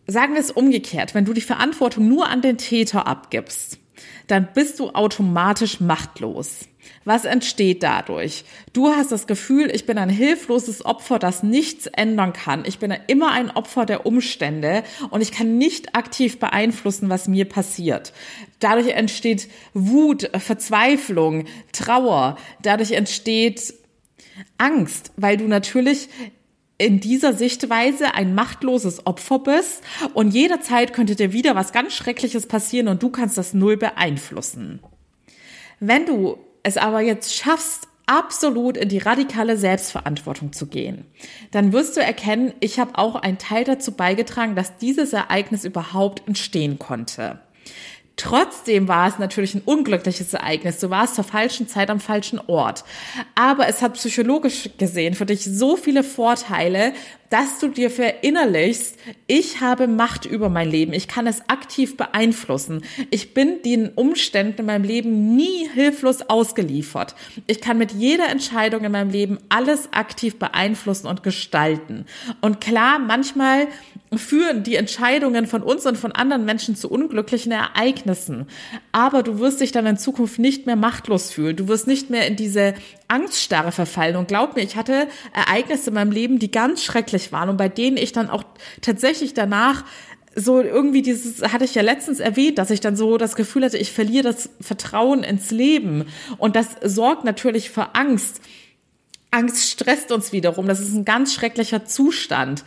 sagen 0.07 0.33
wir 0.33 0.41
es 0.41 0.51
umgekehrt, 0.51 1.15
wenn 1.15 1.25
du 1.25 1.33
die 1.33 1.41
Verantwortung 1.41 2.07
nur 2.07 2.27
an 2.27 2.41
den 2.41 2.57
Täter 2.57 3.07
abgibst, 3.07 3.79
dann 4.27 4.49
bist 4.53 4.79
du 4.79 4.89
automatisch 4.89 5.79
machtlos. 5.79 6.67
Was 7.05 7.25
entsteht 7.25 7.83
dadurch? 7.83 8.43
Du 8.73 8.89
hast 8.89 9.11
das 9.11 9.27
Gefühl, 9.27 9.73
ich 9.73 9.85
bin 9.85 9.97
ein 9.97 10.09
hilfloses 10.09 10.85
Opfer, 10.85 11.19
das 11.19 11.41
nichts 11.41 11.87
ändern 11.87 12.33
kann. 12.33 12.65
Ich 12.65 12.79
bin 12.79 12.93
immer 13.07 13.31
ein 13.31 13.49
Opfer 13.49 13.85
der 13.85 14.05
Umstände 14.05 14.83
und 15.09 15.21
ich 15.21 15.31
kann 15.31 15.57
nicht 15.57 15.95
aktiv 15.95 16.39
beeinflussen, 16.39 17.09
was 17.09 17.27
mir 17.27 17.45
passiert. 17.45 18.13
Dadurch 18.59 18.89
entsteht 18.89 19.47
Wut, 19.73 20.29
Verzweiflung, 20.37 21.45
Trauer. 21.71 22.37
Dadurch 22.61 22.91
entsteht 22.91 23.73
Angst, 24.57 25.11
weil 25.15 25.37
du 25.37 25.47
natürlich 25.47 26.09
in 26.77 26.99
dieser 26.99 27.33
Sichtweise 27.33 28.13
ein 28.13 28.35
machtloses 28.35 29.05
Opfer 29.07 29.39
bist 29.39 29.81
und 30.13 30.33
jederzeit 30.33 30.93
könnte 30.93 31.15
dir 31.15 31.33
wieder 31.33 31.55
was 31.55 31.71
ganz 31.71 31.93
Schreckliches 31.93 32.45
passieren 32.45 32.87
und 32.87 33.01
du 33.01 33.09
kannst 33.09 33.37
das 33.37 33.53
null 33.53 33.77
beeinflussen. 33.77 34.79
Wenn 35.79 36.05
du 36.05 36.37
es 36.63 36.77
aber 36.77 37.01
jetzt 37.01 37.35
schaffst, 37.35 37.87
absolut 38.07 38.77
in 38.77 38.89
die 38.89 38.97
radikale 38.97 39.57
Selbstverantwortung 39.57 40.53
zu 40.53 40.67
gehen, 40.67 41.05
dann 41.51 41.73
wirst 41.73 41.97
du 41.97 42.01
erkennen, 42.01 42.53
ich 42.61 42.79
habe 42.79 42.97
auch 42.97 43.15
einen 43.15 43.37
Teil 43.37 43.65
dazu 43.65 43.91
beigetragen, 43.91 44.55
dass 44.55 44.77
dieses 44.77 45.13
Ereignis 45.13 45.65
überhaupt 45.65 46.25
entstehen 46.27 46.79
konnte. 46.79 47.39
Trotzdem 48.15 48.87
war 48.87 49.07
es 49.07 49.19
natürlich 49.19 49.53
ein 49.53 49.61
unglückliches 49.63 50.33
Ereignis. 50.33 50.79
Du 50.79 50.89
warst 50.89 51.13
zur 51.13 51.23
falschen 51.23 51.67
Zeit 51.67 51.91
am 51.91 51.99
falschen 51.99 52.41
Ort. 52.47 52.83
Aber 53.35 53.67
es 53.67 53.83
hat 53.83 53.93
psychologisch 53.93 54.71
gesehen 54.79 55.13
für 55.13 55.27
dich 55.27 55.43
so 55.43 55.77
viele 55.77 56.03
Vorteile, 56.03 56.93
dass 57.29 57.59
du 57.59 57.67
dir 57.67 57.89
verinnerlichst, 57.89 58.97
ich 59.27 59.59
habe 59.59 59.87
Macht 59.87 60.25
über 60.25 60.49
mein 60.49 60.69
Leben. 60.69 60.93
Ich 60.93 61.07
kann 61.07 61.27
es 61.27 61.49
aktiv 61.49 61.97
beeinflussen. 61.97 62.83
Ich 63.09 63.33
bin 63.33 63.61
den 63.63 63.89
Umständen 63.89 64.61
in 64.61 64.65
meinem 64.65 64.83
Leben 64.83 65.35
nie 65.35 65.67
hilflos 65.73 66.21
ausgeliefert. 66.29 67.15
Ich 67.45 67.59
kann 67.59 67.77
mit 67.77 67.91
jeder 67.91 68.29
Entscheidung 68.29 68.83
in 68.83 68.91
meinem 68.91 69.09
Leben 69.09 69.39
alles 69.49 69.89
aktiv 69.91 70.39
beeinflussen 70.39 71.07
und 71.07 71.23
gestalten. 71.23 72.05
Und 72.41 72.61
klar, 72.61 72.99
manchmal 72.99 73.67
führen 74.15 74.63
die 74.63 74.75
Entscheidungen 74.75 75.47
von 75.47 75.63
uns 75.63 75.85
und 75.85 75.97
von 75.97 76.13
anderen 76.13 76.45
Menschen 76.45 76.75
zu 76.75 76.89
unglücklichen 76.89 77.51
Ereignissen. 77.51 78.47
Aber 78.93 79.21
du 79.21 79.39
wirst 79.39 79.59
dich 79.59 79.73
dann 79.73 79.85
in 79.85 79.97
Zukunft 79.97 80.39
nicht 80.39 80.65
mehr 80.65 80.77
machtlos 80.77 81.31
fühlen. 81.31 81.57
Du 81.57 81.67
wirst 81.67 81.87
nicht 81.87 82.09
mehr 82.09 82.25
in 82.25 82.37
diese 82.37 82.73
Angststarre 83.07 83.71
verfallen. 83.71 84.15
Und 84.15 84.27
glaub 84.27 84.55
mir, 84.55 84.63
ich 84.63 84.75
hatte 84.75 85.07
Ereignisse 85.33 85.89
in 85.89 85.95
meinem 85.95 86.11
Leben, 86.11 86.39
die 86.39 86.51
ganz 86.51 86.83
schrecklich 86.83 87.31
waren 87.31 87.49
und 87.49 87.57
bei 87.57 87.69
denen 87.69 87.97
ich 87.97 88.11
dann 88.11 88.29
auch 88.29 88.43
tatsächlich 88.81 89.33
danach 89.33 89.83
so 90.35 90.61
irgendwie 90.61 91.01
dieses, 91.01 91.41
hatte 91.51 91.65
ich 91.65 91.73
ja 91.73 91.81
letztens 91.81 92.19
erwähnt, 92.19 92.59
dass 92.59 92.69
ich 92.69 92.79
dann 92.79 92.95
so 92.95 93.17
das 93.17 93.35
Gefühl 93.35 93.65
hatte, 93.65 93.77
ich 93.77 93.91
verliere 93.91 94.23
das 94.23 94.51
Vertrauen 94.61 95.23
ins 95.23 95.49
Leben. 95.49 96.05
Und 96.37 96.55
das 96.55 96.75
sorgt 96.83 97.23
natürlich 97.23 97.71
für 97.71 97.95
Angst. 97.95 98.41
Angst 99.31 99.69
stresst 99.69 100.11
uns 100.11 100.31
wiederum. 100.31 100.67
Das 100.67 100.79
ist 100.79 100.93
ein 100.93 101.05
ganz 101.05 101.33
schrecklicher 101.33 101.85
Zustand. 101.85 102.63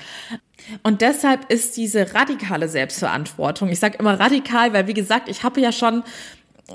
Und 0.82 1.00
deshalb 1.00 1.50
ist 1.50 1.76
diese 1.76 2.12
radikale 2.12 2.68
Selbstverantwortung, 2.68 3.68
ich 3.68 3.80
sage 3.80 3.99
immer 3.99 4.18
radikal, 4.18 4.73
weil 4.73 4.87
wie 4.87 4.94
gesagt, 4.94 5.28
ich 5.28 5.42
habe 5.42 5.61
ja 5.61 5.73
schon 5.73 6.02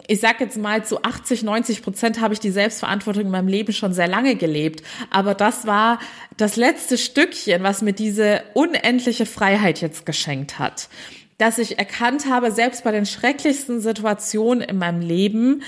ich 0.08 0.20
sag 0.20 0.40
jetzt 0.40 0.58
mal, 0.58 0.84
zu 0.86 1.04
80, 1.04 1.44
90 1.44 1.82
Prozent 1.82 2.22
habe 2.22 2.34
ich 2.34 2.40
die 2.40 2.52
Selbstverantwortung 2.52 3.24
in 3.24 3.32
meinem 3.32 3.48
Leben 3.48 3.74
schon 3.74 3.94
sehr 3.94 4.08
lange 4.08 4.36
gelebt. 4.36 4.84
Aber 5.10 5.34
das 5.34 5.66
war 5.66 6.00
das 6.38 6.56
letzte 6.56 6.98
Stückchen, 6.98 7.64
was 7.64 7.82
mir 7.82 7.94
diese 7.94 8.44
unendliche 8.54 9.26
Freiheit 9.26 9.82
jetzt 9.82 10.06
geschenkt 10.06 10.60
hat. 10.60 10.90
Dass 11.38 11.58
ich 11.58 11.78
erkannt 11.78 12.30
habe, 12.30 12.52
selbst 12.52 12.84
bei 12.84 12.92
den 12.92 13.06
schrecklichsten 13.06 13.82
Situationen 13.82 14.62
in 14.62 14.78
meinem 14.78 15.02
Leben 15.02 15.64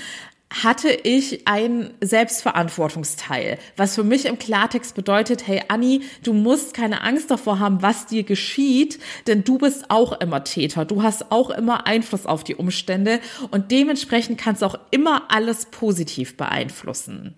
hatte 0.50 0.90
ich 0.90 1.46
ein 1.46 1.92
Selbstverantwortungsteil, 2.00 3.58
was 3.76 3.94
für 3.94 4.04
mich 4.04 4.24
im 4.24 4.38
Klartext 4.38 4.94
bedeutet, 4.94 5.46
hey 5.46 5.62
Anni, 5.68 6.02
du 6.22 6.32
musst 6.32 6.72
keine 6.72 7.02
Angst 7.02 7.30
davor 7.30 7.58
haben, 7.58 7.82
was 7.82 8.06
dir 8.06 8.22
geschieht, 8.22 8.98
denn 9.26 9.44
du 9.44 9.58
bist 9.58 9.90
auch 9.90 10.20
immer 10.20 10.44
Täter, 10.44 10.84
du 10.84 11.02
hast 11.02 11.30
auch 11.30 11.50
immer 11.50 11.86
Einfluss 11.86 12.24
auf 12.24 12.44
die 12.44 12.54
Umstände 12.54 13.20
und 13.50 13.70
dementsprechend 13.70 14.38
kannst 14.38 14.62
du 14.62 14.66
auch 14.66 14.78
immer 14.90 15.30
alles 15.30 15.66
positiv 15.66 16.36
beeinflussen. 16.36 17.36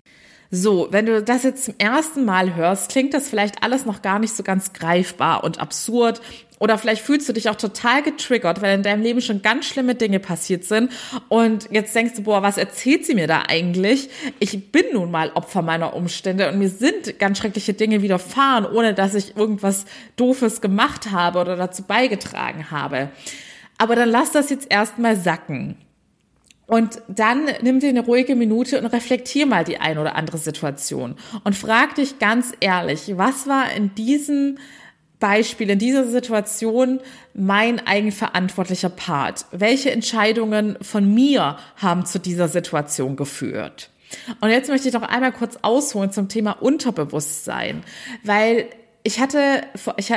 So, 0.53 0.89
wenn 0.91 1.05
du 1.05 1.23
das 1.23 1.43
jetzt 1.43 1.63
zum 1.63 1.75
ersten 1.77 2.25
Mal 2.25 2.55
hörst, 2.55 2.91
klingt 2.91 3.13
das 3.13 3.29
vielleicht 3.29 3.63
alles 3.63 3.85
noch 3.85 4.01
gar 4.01 4.19
nicht 4.19 4.35
so 4.35 4.43
ganz 4.43 4.73
greifbar 4.73 5.45
und 5.45 5.59
absurd. 5.59 6.21
Oder 6.61 6.77
vielleicht 6.77 7.01
fühlst 7.01 7.27
du 7.27 7.33
dich 7.33 7.49
auch 7.49 7.55
total 7.55 8.03
getriggert, 8.03 8.61
weil 8.61 8.75
in 8.75 8.83
deinem 8.83 9.01
Leben 9.01 9.19
schon 9.19 9.41
ganz 9.41 9.65
schlimme 9.65 9.95
Dinge 9.95 10.19
passiert 10.19 10.63
sind. 10.63 10.91
Und 11.27 11.67
jetzt 11.71 11.95
denkst 11.95 12.13
du, 12.17 12.21
boah, 12.21 12.43
was 12.43 12.59
erzählt 12.59 13.03
sie 13.03 13.15
mir 13.15 13.25
da 13.25 13.45
eigentlich? 13.47 14.11
Ich 14.37 14.71
bin 14.71 14.83
nun 14.93 15.09
mal 15.09 15.31
Opfer 15.33 15.63
meiner 15.63 15.95
Umstände 15.95 16.51
und 16.51 16.59
mir 16.59 16.69
sind 16.69 17.17
ganz 17.17 17.39
schreckliche 17.39 17.73
Dinge 17.73 18.03
widerfahren, 18.03 18.67
ohne 18.67 18.93
dass 18.93 19.15
ich 19.15 19.35
irgendwas 19.35 19.85
Doofes 20.17 20.61
gemacht 20.61 21.09
habe 21.09 21.39
oder 21.39 21.55
dazu 21.55 21.81
beigetragen 21.81 22.69
habe. 22.69 23.09
Aber 23.79 23.95
dann 23.95 24.09
lass 24.09 24.31
das 24.31 24.51
jetzt 24.51 24.71
erstmal 24.71 25.15
sacken. 25.15 25.77
Und 26.67 27.01
dann 27.07 27.49
nimm 27.63 27.79
dir 27.79 27.89
eine 27.89 28.05
ruhige 28.05 28.35
Minute 28.35 28.79
und 28.79 28.85
reflektier 28.85 29.47
mal 29.47 29.63
die 29.63 29.79
ein 29.79 29.97
oder 29.97 30.15
andere 30.15 30.37
Situation 30.37 31.15
und 31.43 31.55
frag 31.55 31.95
dich 31.95 32.19
ganz 32.19 32.53
ehrlich, 32.59 33.13
was 33.17 33.47
war 33.47 33.73
in 33.73 33.95
diesem 33.95 34.59
Beispiel, 35.21 35.69
in 35.69 35.79
dieser 35.79 36.05
Situation 36.05 36.99
mein 37.33 37.87
eigenverantwortlicher 37.87 38.89
Part? 38.89 39.45
Welche 39.51 39.91
Entscheidungen 39.91 40.77
von 40.81 41.13
mir 41.13 41.57
haben 41.77 42.05
zu 42.05 42.19
dieser 42.19 42.49
Situation 42.49 43.15
geführt? 43.15 43.89
Und 44.41 44.49
jetzt 44.49 44.67
möchte 44.67 44.89
ich 44.89 44.93
noch 44.93 45.03
einmal 45.03 45.31
kurz 45.31 45.57
ausholen 45.61 46.11
zum 46.11 46.27
Thema 46.27 46.51
Unterbewusstsein, 46.51 47.83
weil 48.25 48.67
ich 49.03 49.21
hatte, 49.21 49.61
ich 49.95 50.11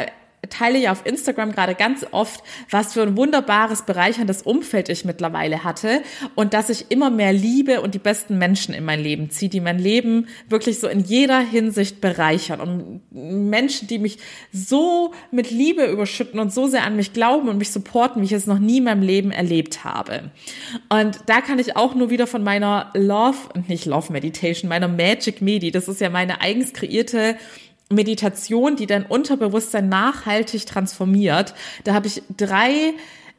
teile 0.49 0.79
ja 0.79 0.93
auf 0.93 1.07
Instagram 1.07 1.53
gerade 1.53 1.75
ganz 1.75 2.07
oft, 2.11 2.43
was 2.71 2.93
für 2.93 3.03
ein 3.03 3.17
wunderbares, 3.17 3.83
bereicherndes 3.83 4.43
Umfeld 4.43 4.89
ich 4.89 5.05
mittlerweile 5.05 5.65
hatte 5.65 6.03
und 6.35 6.55
dass 6.55 6.71
ich 6.71 6.91
immer 6.91 7.11
mehr 7.11 7.33
liebe 7.33 7.81
und 7.81 7.95
die 7.95 7.99
besten 7.99 8.39
Menschen 8.39 8.75
in 8.75 8.85
mein 8.85 9.01
Leben 9.01 9.31
ziehe, 9.31 9.49
die 9.49 9.61
mein 9.61 9.79
Leben 9.79 10.29
wirklich 10.49 10.79
so 10.79 10.89
in 10.89 11.01
jeder 11.01 11.41
Hinsicht 11.41 12.01
bereichern 12.01 12.61
und 12.61 13.01
Menschen, 13.11 13.89
die 13.89 13.99
mich 13.99 14.19
so 14.53 15.13
mit 15.31 15.51
Liebe 15.51 15.87
überschütten 15.87 16.41
und 16.41 16.53
so 16.53 16.67
sehr 16.67 16.85
an 16.85 16.97
mich 16.97 17.13
glauben 17.13 17.49
und 17.49 17.59
mich 17.59 17.71
supporten, 17.71 18.23
wie 18.23 18.27
ich 18.27 18.33
es 18.33 18.47
noch 18.47 18.59
nie 18.59 18.79
in 18.79 18.85
meinem 18.85 19.03
Leben 19.03 19.31
erlebt 19.31 19.85
habe. 19.85 20.31
Und 20.89 21.19
da 21.27 21.41
kann 21.41 21.59
ich 21.59 21.77
auch 21.77 21.95
nur 21.95 22.11
wieder 22.11 22.27
von 22.27 22.43
meiner 22.43 22.91
Love, 22.95 23.37
nicht 23.69 23.87
Love 23.87 24.13
Meditation, 24.13 24.69
meiner 24.69 24.89
Magic 24.89 25.41
Medi, 25.41 25.71
das 25.71 25.89
ist 25.89 26.01
ja 26.01 26.11
meine 26.11 26.41
eigens 26.41 26.73
kreierte 26.73 27.37
Meditation, 27.95 28.77
die 28.77 28.87
dein 28.87 29.07
Unterbewusstsein 29.07 29.89
nachhaltig 29.89 30.67
transformiert. 30.67 31.55
Da 31.85 31.95
habe 31.95 32.07
ich 32.07 32.23
drei 32.37 32.95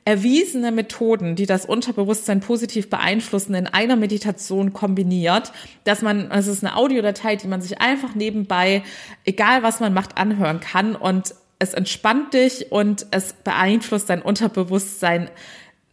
erwiesene 0.05 0.71
Methoden, 0.71 1.35
die 1.35 1.47
das 1.47 1.65
Unterbewusstsein 1.65 2.39
positiv 2.39 2.91
beeinflussen, 2.91 3.55
in 3.55 3.65
einer 3.65 3.95
Meditation 3.95 4.71
kombiniert, 4.71 5.51
dass 5.83 6.03
man, 6.03 6.29
es 6.31 6.45
ist 6.45 6.63
eine 6.63 6.75
Audiodatei, 6.75 7.35
die 7.35 7.47
man 7.47 7.62
sich 7.62 7.81
einfach 7.81 8.13
nebenbei, 8.13 8.83
egal 9.25 9.63
was 9.63 9.79
man 9.79 9.93
macht, 9.95 10.17
anhören 10.17 10.59
kann 10.59 10.95
und 10.95 11.33
es 11.57 11.74
entspannt 11.74 12.33
dich 12.33 12.71
und 12.71 13.07
es 13.12 13.33
beeinflusst 13.33 14.09
dein 14.09 14.21
Unterbewusstsein 14.21 15.29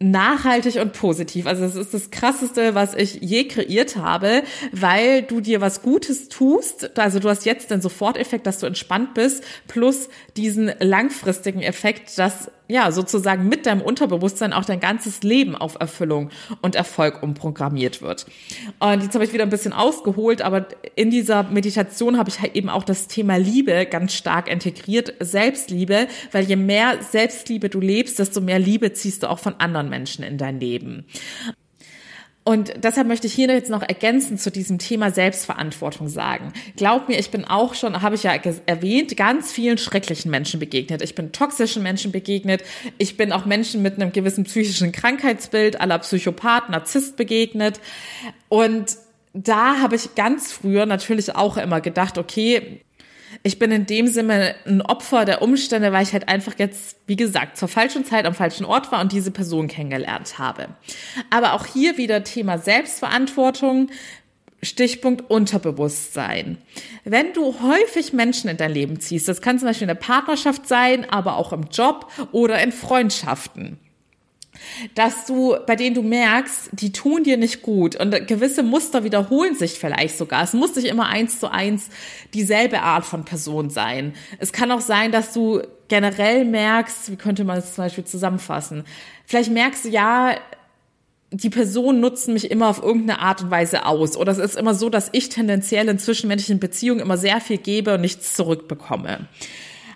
nachhaltig 0.03 0.75
und 0.75 0.93
positiv. 0.93 1.47
Also 1.47 1.63
es 1.63 1.75
ist 1.75 1.93
das 1.93 2.11
krasseste, 2.11 2.75
was 2.75 2.93
ich 2.93 3.19
je 3.21 3.47
kreiert 3.47 3.95
habe, 3.95 4.43
weil 4.71 5.23
du 5.23 5.41
dir 5.41 5.61
was 5.61 5.81
Gutes 5.81 6.29
tust. 6.29 6.97
Also 6.99 7.19
du 7.19 7.29
hast 7.29 7.45
jetzt 7.45 7.71
den 7.71 7.81
Soforteffekt, 7.81 8.45
dass 8.45 8.59
du 8.59 8.65
entspannt 8.65 9.13
bist, 9.13 9.43
plus 9.67 10.09
diesen 10.37 10.71
langfristigen 10.79 11.61
Effekt, 11.61 12.17
dass 12.17 12.51
ja, 12.67 12.91
sozusagen 12.91 13.49
mit 13.49 13.65
deinem 13.65 13.81
Unterbewusstsein 13.81 14.53
auch 14.53 14.65
dein 14.65 14.79
ganzes 14.79 15.21
Leben 15.23 15.55
auf 15.55 15.75
Erfüllung 15.79 16.29
und 16.61 16.75
Erfolg 16.75 17.21
umprogrammiert 17.21 18.01
wird. 18.01 18.25
Und 18.79 19.03
jetzt 19.03 19.13
habe 19.13 19.25
ich 19.25 19.33
wieder 19.33 19.43
ein 19.43 19.49
bisschen 19.49 19.73
ausgeholt, 19.73 20.41
aber 20.41 20.67
in 20.95 21.09
dieser 21.09 21.43
Meditation 21.43 22.17
habe 22.17 22.29
ich 22.29 22.39
halt 22.39 22.55
eben 22.55 22.69
auch 22.69 22.83
das 22.83 23.07
Thema 23.07 23.37
Liebe 23.37 23.85
ganz 23.85 24.13
stark 24.13 24.49
integriert, 24.49 25.13
Selbstliebe, 25.19 26.07
weil 26.31 26.45
je 26.45 26.55
mehr 26.55 26.99
Selbstliebe 27.01 27.69
du 27.69 27.79
lebst, 27.79 28.19
desto 28.19 28.39
mehr 28.41 28.59
Liebe 28.59 28.93
ziehst 28.93 29.23
du 29.23 29.29
auch 29.29 29.39
von 29.39 29.55
anderen 29.59 29.89
Menschen 29.89 30.23
in 30.23 30.37
dein 30.37 30.59
Leben. 30.59 31.05
Und 32.45 32.73
deshalb 32.83 33.07
möchte 33.07 33.27
ich 33.27 33.33
hier 33.33 33.47
jetzt 33.47 33.69
noch 33.69 33.81
ergänzend 33.81 34.41
zu 34.41 34.51
diesem 34.51 34.77
Thema 34.77 35.11
Selbstverantwortung 35.11 36.09
sagen. 36.09 36.51
Glaub 36.75 37.07
mir, 37.07 37.17
ich 37.17 37.31
bin 37.31 37.45
auch 37.45 37.73
schon, 37.73 38.01
habe 38.01 38.15
ich 38.15 38.23
ja 38.23 38.33
erwähnt, 38.65 39.15
ganz 39.15 39.51
vielen 39.51 39.77
schrecklichen 39.77 40.29
Menschen 40.29 40.59
begegnet. 40.59 41.01
Ich 41.01 41.15
bin 41.15 41.31
toxischen 41.31 41.83
Menschen 41.83 42.11
begegnet. 42.11 42.63
Ich 42.97 43.15
bin 43.15 43.31
auch 43.31 43.45
Menschen 43.45 43.81
mit 43.81 43.95
einem 43.95 44.11
gewissen 44.11 44.43
psychischen 44.43 44.91
Krankheitsbild 44.91 45.79
aller 45.79 45.99
Psychopath, 45.99 46.69
Narzisst 46.69 47.15
begegnet. 47.15 47.79
Und 48.49 48.97
da 49.33 49.79
habe 49.79 49.95
ich 49.95 50.15
ganz 50.15 50.51
früher 50.51 50.85
natürlich 50.85 51.35
auch 51.35 51.55
immer 51.55 51.79
gedacht, 51.79 52.17
okay, 52.17 52.81
ich 53.43 53.59
bin 53.59 53.71
in 53.71 53.85
dem 53.85 54.07
Sinne 54.07 54.55
ein 54.65 54.81
Opfer 54.81 55.25
der 55.25 55.41
Umstände, 55.41 55.91
weil 55.91 56.03
ich 56.03 56.13
halt 56.13 56.29
einfach 56.29 56.53
jetzt, 56.57 56.97
wie 57.07 57.17
gesagt, 57.17 57.57
zur 57.57 57.67
falschen 57.67 58.05
Zeit 58.05 58.25
am 58.25 58.33
falschen 58.33 58.65
Ort 58.65 58.91
war 58.93 59.01
und 59.01 59.11
diese 59.11 59.31
Person 59.31 59.67
kennengelernt 59.67 60.39
habe. 60.39 60.69
Aber 61.29 61.53
auch 61.53 61.65
hier 61.65 61.97
wieder 61.97 62.23
Thema 62.23 62.57
Selbstverantwortung. 62.57 63.89
Stichpunkt 64.61 65.29
Unterbewusstsein. 65.29 66.57
Wenn 67.03 67.33
du 67.33 67.53
häufig 67.61 68.13
Menschen 68.13 68.49
in 68.49 68.55
dein 68.55 68.71
Leben 68.71 69.01
ziehst, 69.01 69.27
das 69.27 69.41
kann 69.41 69.59
zum 69.59 69.67
Beispiel 69.67 69.89
in 69.89 69.95
der 69.95 69.95
Partnerschaft 69.95 70.69
sein, 70.69 71.09
aber 71.09 71.35
auch 71.35 71.51
im 71.51 71.65
Job 71.69 72.09
oder 72.31 72.63
in 72.63 72.71
Freundschaften 72.71 73.77
dass 74.95 75.25
du, 75.25 75.55
bei 75.65 75.75
denen 75.75 75.95
du 75.95 76.01
merkst, 76.01 76.69
die 76.71 76.91
tun 76.91 77.23
dir 77.23 77.37
nicht 77.37 77.61
gut 77.61 77.95
und 77.95 78.27
gewisse 78.27 78.63
Muster 78.63 79.03
wiederholen 79.03 79.55
sich 79.55 79.73
vielleicht 79.73 80.17
sogar. 80.17 80.43
Es 80.43 80.53
muss 80.53 80.75
nicht 80.75 80.87
immer 80.87 81.07
eins 81.07 81.39
zu 81.39 81.51
eins 81.51 81.89
dieselbe 82.33 82.81
Art 82.81 83.05
von 83.05 83.25
Person 83.25 83.69
sein. 83.69 84.13
Es 84.39 84.53
kann 84.53 84.71
auch 84.71 84.81
sein, 84.81 85.11
dass 85.11 85.33
du 85.33 85.61
generell 85.87 86.45
merkst, 86.45 87.11
wie 87.11 87.15
könnte 87.15 87.43
man 87.43 87.57
es 87.57 87.75
zum 87.75 87.83
Beispiel 87.83 88.05
zusammenfassen? 88.05 88.83
Vielleicht 89.25 89.51
merkst 89.51 89.85
du, 89.85 89.89
ja, 89.89 90.35
die 91.33 91.49
Personen 91.49 91.99
nutzen 91.99 92.33
mich 92.33 92.51
immer 92.51 92.69
auf 92.69 92.81
irgendeine 92.81 93.19
Art 93.19 93.41
und 93.41 93.51
Weise 93.51 93.85
aus. 93.85 94.17
Oder 94.17 94.31
es 94.31 94.37
ist 94.37 94.55
immer 94.55 94.75
so, 94.75 94.89
dass 94.89 95.09
ich 95.13 95.29
tendenziell 95.29 95.89
in 95.89 95.97
zwischenmenschlichen 95.97 96.59
Beziehungen 96.59 96.99
immer 96.99 97.17
sehr 97.17 97.41
viel 97.41 97.57
gebe 97.57 97.95
und 97.95 98.01
nichts 98.01 98.35
zurückbekomme. 98.35 99.27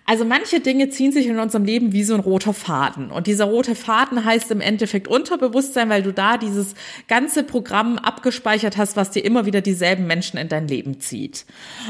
Also 0.10 0.24
manche 0.24 0.62
Dinge 0.62 0.88
ziehen 0.88 1.12
sich 1.12 1.28
in 1.28 1.38
unserem 1.38 1.66
Leben 1.66 1.92
wie 1.92 2.06
so 2.06 2.14
ein 2.14 2.22
roter 2.22 2.54
Faden. 2.54 3.12
Und 3.12 3.28
dieser 3.28 3.44
rote 3.44 3.76
Faden 3.76 4.24
heißt 4.24 4.50
im 4.52 4.62
Endeffekt 4.62 5.10
Unterbewusstsein, 5.10 5.90
weil 5.90 6.02
du 6.02 6.14
da 6.14 6.38
dieses 6.38 6.76
ganze 7.10 7.44
Programm 7.44 7.98
abgespeichert 7.98 8.78
hast, 8.78 8.96
was 8.96 9.12
dir 9.12 9.26
immer 9.26 9.46
wieder 9.46 9.60
dieselben 9.60 10.08
Menschen 10.08 10.38
in 10.38 10.48
dein 10.48 10.66
Leben 10.70 11.02
zieht. 11.02 11.46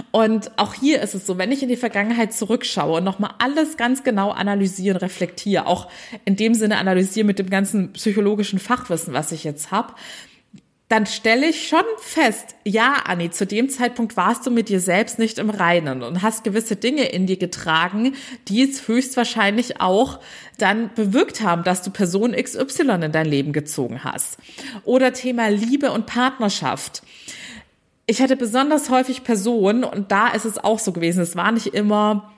Und 0.09 0.49
auch 0.57 0.73
hier 0.73 1.03
ist 1.03 1.13
es 1.13 1.27
so, 1.27 1.37
wenn 1.37 1.51
ich 1.51 1.61
in 1.61 1.69
die 1.69 1.77
Vergangenheit 1.77 2.33
zurückschaue 2.33 2.97
und 2.97 3.03
nochmal 3.03 3.35
alles 3.37 3.77
ganz 3.77 4.03
genau 4.03 4.31
analysieren, 4.31 4.97
reflektiere, 4.97 5.67
auch 5.67 5.87
in 6.25 6.35
dem 6.35 6.55
Sinne 6.55 6.79
analysiere 6.79 7.27
mit 7.27 7.37
dem 7.37 7.51
ganzen 7.51 7.93
psychologischen 7.93 8.57
Fachwissen, 8.57 9.13
was 9.13 9.31
ich 9.31 9.43
jetzt 9.43 9.69
habe, 9.69 9.93
dann 10.89 11.05
stelle 11.05 11.47
ich 11.47 11.67
schon 11.67 11.83
fest, 11.97 12.55
ja, 12.63 12.93
Anni, 13.05 13.29
zu 13.29 13.45
dem 13.45 13.69
Zeitpunkt 13.69 14.15
warst 14.15 14.45
du 14.45 14.51
mit 14.51 14.69
dir 14.69 14.79
selbst 14.79 15.19
nicht 15.19 15.37
im 15.37 15.49
Reinen 15.49 16.01
und 16.01 16.21
hast 16.21 16.45
gewisse 16.45 16.77
Dinge 16.77 17.09
in 17.09 17.27
dir 17.27 17.35
getragen, 17.35 18.15
die 18.47 18.61
es 18.61 18.87
höchstwahrscheinlich 18.87 19.81
auch 19.81 20.19
dann 20.57 20.89
bewirkt 20.95 21.41
haben, 21.41 21.63
dass 21.63 21.81
du 21.81 21.91
Person 21.91 22.31
XY 22.31 23.03
in 23.03 23.11
dein 23.11 23.25
Leben 23.25 23.51
gezogen 23.51 24.05
hast. 24.05 24.37
Oder 24.85 25.11
Thema 25.11 25.49
Liebe 25.49 25.91
und 25.91 26.05
Partnerschaft. 26.05 27.03
Ich 28.05 28.21
hatte 28.21 28.37
besonders 28.37 28.89
häufig 28.89 29.25
Personen 29.25 29.83
und 29.83 30.13
da 30.13 30.29
ist 30.29 30.45
es 30.45 30.57
auch 30.57 30.79
so 30.79 30.93
gewesen, 30.93 31.19
es 31.19 31.35
war 31.35 31.51
nicht 31.51 31.67
immer 31.67 32.31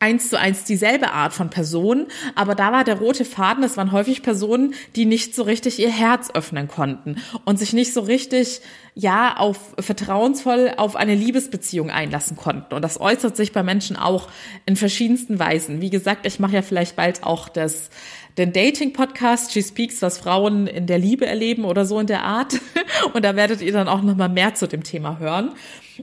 eins 0.00 0.30
zu 0.30 0.38
eins 0.38 0.64
dieselbe 0.64 1.12
Art 1.12 1.34
von 1.34 1.50
Person, 1.50 2.06
aber 2.34 2.54
da 2.54 2.72
war 2.72 2.84
der 2.84 2.98
rote 2.98 3.24
Faden, 3.24 3.62
es 3.62 3.76
waren 3.76 3.92
häufig 3.92 4.22
Personen, 4.22 4.74
die 4.96 5.04
nicht 5.04 5.34
so 5.34 5.42
richtig 5.42 5.78
ihr 5.78 5.90
Herz 5.90 6.30
öffnen 6.32 6.68
konnten 6.68 7.16
und 7.44 7.58
sich 7.58 7.74
nicht 7.74 7.92
so 7.92 8.00
richtig, 8.00 8.62
ja, 8.94 9.36
auf 9.36 9.74
vertrauensvoll 9.78 10.72
auf 10.78 10.96
eine 10.96 11.14
Liebesbeziehung 11.14 11.90
einlassen 11.90 12.36
konnten. 12.36 12.74
Und 12.74 12.82
das 12.82 12.98
äußert 12.98 13.36
sich 13.36 13.52
bei 13.52 13.62
Menschen 13.62 13.96
auch 13.96 14.28
in 14.64 14.76
verschiedensten 14.76 15.38
Weisen. 15.38 15.82
Wie 15.82 15.90
gesagt, 15.90 16.26
ich 16.26 16.40
mache 16.40 16.54
ja 16.54 16.62
vielleicht 16.62 16.96
bald 16.96 17.22
auch 17.22 17.48
das 17.48 17.90
den 18.38 18.52
Dating-Podcast 18.52 19.52
She 19.52 19.62
Speaks, 19.62 20.00
was 20.00 20.16
Frauen 20.16 20.66
in 20.66 20.86
der 20.86 20.98
Liebe 20.98 21.26
erleben 21.26 21.64
oder 21.64 21.84
so 21.84 21.98
in 22.00 22.06
der 22.06 22.24
Art. 22.24 22.58
Und 23.12 23.24
da 23.24 23.36
werdet 23.36 23.60
ihr 23.60 23.72
dann 23.72 23.88
auch 23.88 24.02
nochmal 24.02 24.30
mehr 24.30 24.54
zu 24.54 24.66
dem 24.66 24.82
Thema 24.82 25.18
hören. 25.18 25.52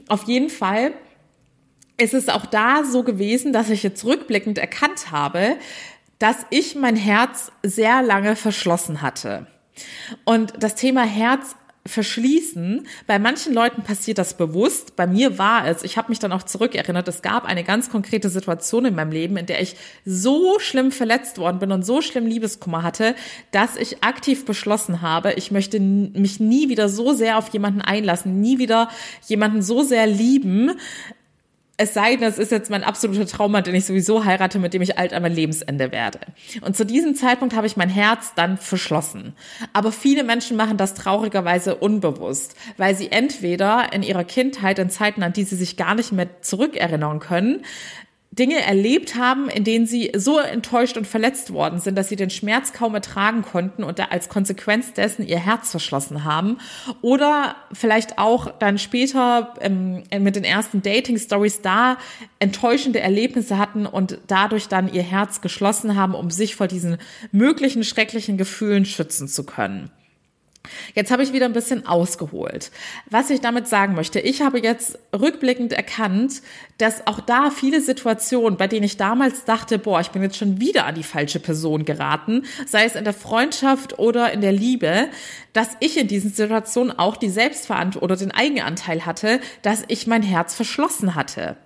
Auf 0.06 0.24
jeden 0.24 0.50
Fall 0.50 0.92
es 1.98 2.14
ist 2.14 2.32
auch 2.32 2.46
da 2.46 2.84
so 2.84 3.02
gewesen, 3.02 3.52
dass 3.52 3.70
ich 3.70 3.82
jetzt 3.82 4.04
rückblickend 4.04 4.56
erkannt 4.56 5.10
habe, 5.10 5.56
dass 6.18 6.36
ich 6.50 6.74
mein 6.74 6.96
Herz 6.96 7.52
sehr 7.62 8.02
lange 8.02 8.36
verschlossen 8.36 9.02
hatte. 9.02 9.46
Und 10.24 10.54
das 10.60 10.74
Thema 10.74 11.02
Herz 11.02 11.54
verschließen. 11.88 12.86
Bei 13.06 13.18
manchen 13.18 13.54
Leuten 13.54 13.82
passiert 13.82 14.18
das 14.18 14.36
bewusst. 14.36 14.94
Bei 14.94 15.06
mir 15.06 15.38
war 15.38 15.66
es, 15.66 15.82
ich 15.82 15.96
habe 15.96 16.10
mich 16.10 16.18
dann 16.18 16.32
auch 16.32 16.42
zurückerinnert, 16.42 17.08
es 17.08 17.22
gab 17.22 17.44
eine 17.44 17.64
ganz 17.64 17.90
konkrete 17.90 18.28
Situation 18.28 18.84
in 18.84 18.94
meinem 18.94 19.10
Leben, 19.10 19.36
in 19.36 19.46
der 19.46 19.60
ich 19.60 19.74
so 20.04 20.58
schlimm 20.58 20.92
verletzt 20.92 21.38
worden 21.38 21.58
bin 21.58 21.72
und 21.72 21.84
so 21.84 22.02
schlimm 22.02 22.26
Liebeskummer 22.26 22.82
hatte, 22.82 23.14
dass 23.50 23.76
ich 23.76 24.04
aktiv 24.04 24.44
beschlossen 24.44 25.02
habe, 25.02 25.32
ich 25.32 25.50
möchte 25.50 25.80
mich 25.80 26.40
nie 26.40 26.68
wieder 26.68 26.88
so 26.88 27.12
sehr 27.12 27.38
auf 27.38 27.48
jemanden 27.48 27.80
einlassen, 27.80 28.40
nie 28.40 28.58
wieder 28.58 28.88
jemanden 29.26 29.62
so 29.62 29.82
sehr 29.82 30.06
lieben, 30.06 30.72
es 31.80 31.94
sei 31.94 32.16
denn, 32.16 32.28
es 32.28 32.38
ist 32.38 32.50
jetzt 32.50 32.70
mein 32.70 32.82
absoluter 32.82 33.24
Trauma, 33.24 33.60
den 33.60 33.74
ich 33.74 33.86
sowieso 33.86 34.24
heirate, 34.24 34.58
mit 34.58 34.74
dem 34.74 34.82
ich 34.82 34.98
alt 34.98 35.14
an 35.14 35.22
mein 35.22 35.32
Lebensende 35.32 35.92
werde. 35.92 36.18
Und 36.60 36.76
zu 36.76 36.84
diesem 36.84 37.14
Zeitpunkt 37.14 37.54
habe 37.54 37.68
ich 37.68 37.76
mein 37.76 37.88
Herz 37.88 38.32
dann 38.34 38.58
verschlossen. 38.58 39.34
Aber 39.72 39.92
viele 39.92 40.24
Menschen 40.24 40.56
machen 40.56 40.76
das 40.76 40.94
traurigerweise 40.94 41.76
unbewusst, 41.76 42.56
weil 42.76 42.96
sie 42.96 43.12
entweder 43.12 43.92
in 43.92 44.02
ihrer 44.02 44.24
Kindheit 44.24 44.80
in 44.80 44.90
Zeiten, 44.90 45.22
an 45.22 45.32
die 45.32 45.44
sie 45.44 45.54
sich 45.54 45.76
gar 45.76 45.94
nicht 45.94 46.10
mehr 46.10 46.42
zurückerinnern 46.42 47.20
können, 47.20 47.62
Dinge 48.38 48.60
erlebt 48.60 49.16
haben, 49.16 49.48
in 49.48 49.64
denen 49.64 49.86
sie 49.86 50.12
so 50.16 50.38
enttäuscht 50.38 50.96
und 50.96 51.06
verletzt 51.06 51.52
worden 51.52 51.80
sind, 51.80 51.96
dass 51.96 52.08
sie 52.08 52.16
den 52.16 52.30
Schmerz 52.30 52.72
kaum 52.72 52.94
ertragen 52.94 53.42
konnten 53.42 53.84
und 53.84 53.98
als 54.12 54.28
Konsequenz 54.28 54.92
dessen 54.92 55.26
ihr 55.26 55.38
Herz 55.38 55.70
verschlossen 55.70 56.24
haben. 56.24 56.58
Oder 57.02 57.56
vielleicht 57.72 58.18
auch 58.18 58.50
dann 58.58 58.78
später 58.78 59.54
ähm, 59.60 60.04
mit 60.20 60.36
den 60.36 60.44
ersten 60.44 60.82
Dating-Stories 60.82 61.62
da 61.62 61.98
enttäuschende 62.38 63.00
Erlebnisse 63.00 63.58
hatten 63.58 63.86
und 63.86 64.18
dadurch 64.26 64.68
dann 64.68 64.92
ihr 64.92 65.02
Herz 65.02 65.40
geschlossen 65.40 65.96
haben, 65.96 66.14
um 66.14 66.30
sich 66.30 66.54
vor 66.54 66.68
diesen 66.68 66.98
möglichen 67.32 67.84
schrecklichen 67.84 68.36
Gefühlen 68.36 68.84
schützen 68.84 69.28
zu 69.28 69.44
können. 69.44 69.90
Jetzt 70.94 71.10
habe 71.10 71.22
ich 71.22 71.32
wieder 71.32 71.46
ein 71.46 71.52
bisschen 71.52 71.86
ausgeholt. 71.86 72.70
Was 73.10 73.30
ich 73.30 73.40
damit 73.40 73.68
sagen 73.68 73.94
möchte, 73.94 74.20
ich 74.20 74.42
habe 74.42 74.60
jetzt 74.60 74.98
rückblickend 75.18 75.72
erkannt, 75.72 76.42
dass 76.78 77.06
auch 77.06 77.20
da 77.20 77.50
viele 77.50 77.80
Situationen, 77.80 78.56
bei 78.56 78.68
denen 78.68 78.84
ich 78.84 78.96
damals 78.96 79.44
dachte, 79.44 79.78
boah, 79.78 80.00
ich 80.00 80.10
bin 80.10 80.22
jetzt 80.22 80.36
schon 80.36 80.60
wieder 80.60 80.86
an 80.86 80.94
die 80.94 81.02
falsche 81.02 81.40
Person 81.40 81.84
geraten, 81.84 82.44
sei 82.66 82.84
es 82.84 82.94
in 82.94 83.04
der 83.04 83.12
Freundschaft 83.12 83.98
oder 83.98 84.32
in 84.32 84.40
der 84.40 84.52
Liebe, 84.52 85.08
dass 85.52 85.76
ich 85.80 85.98
in 85.98 86.06
diesen 86.06 86.32
Situationen 86.32 86.96
auch 86.96 87.16
die 87.16 87.30
Selbstverantwortung 87.30 88.08
oder 88.08 88.16
den 88.16 88.30
Eigenanteil 88.30 89.04
hatte, 89.06 89.40
dass 89.62 89.82
ich 89.88 90.06
mein 90.06 90.22
Herz 90.22 90.54
verschlossen 90.54 91.14
hatte 91.14 91.56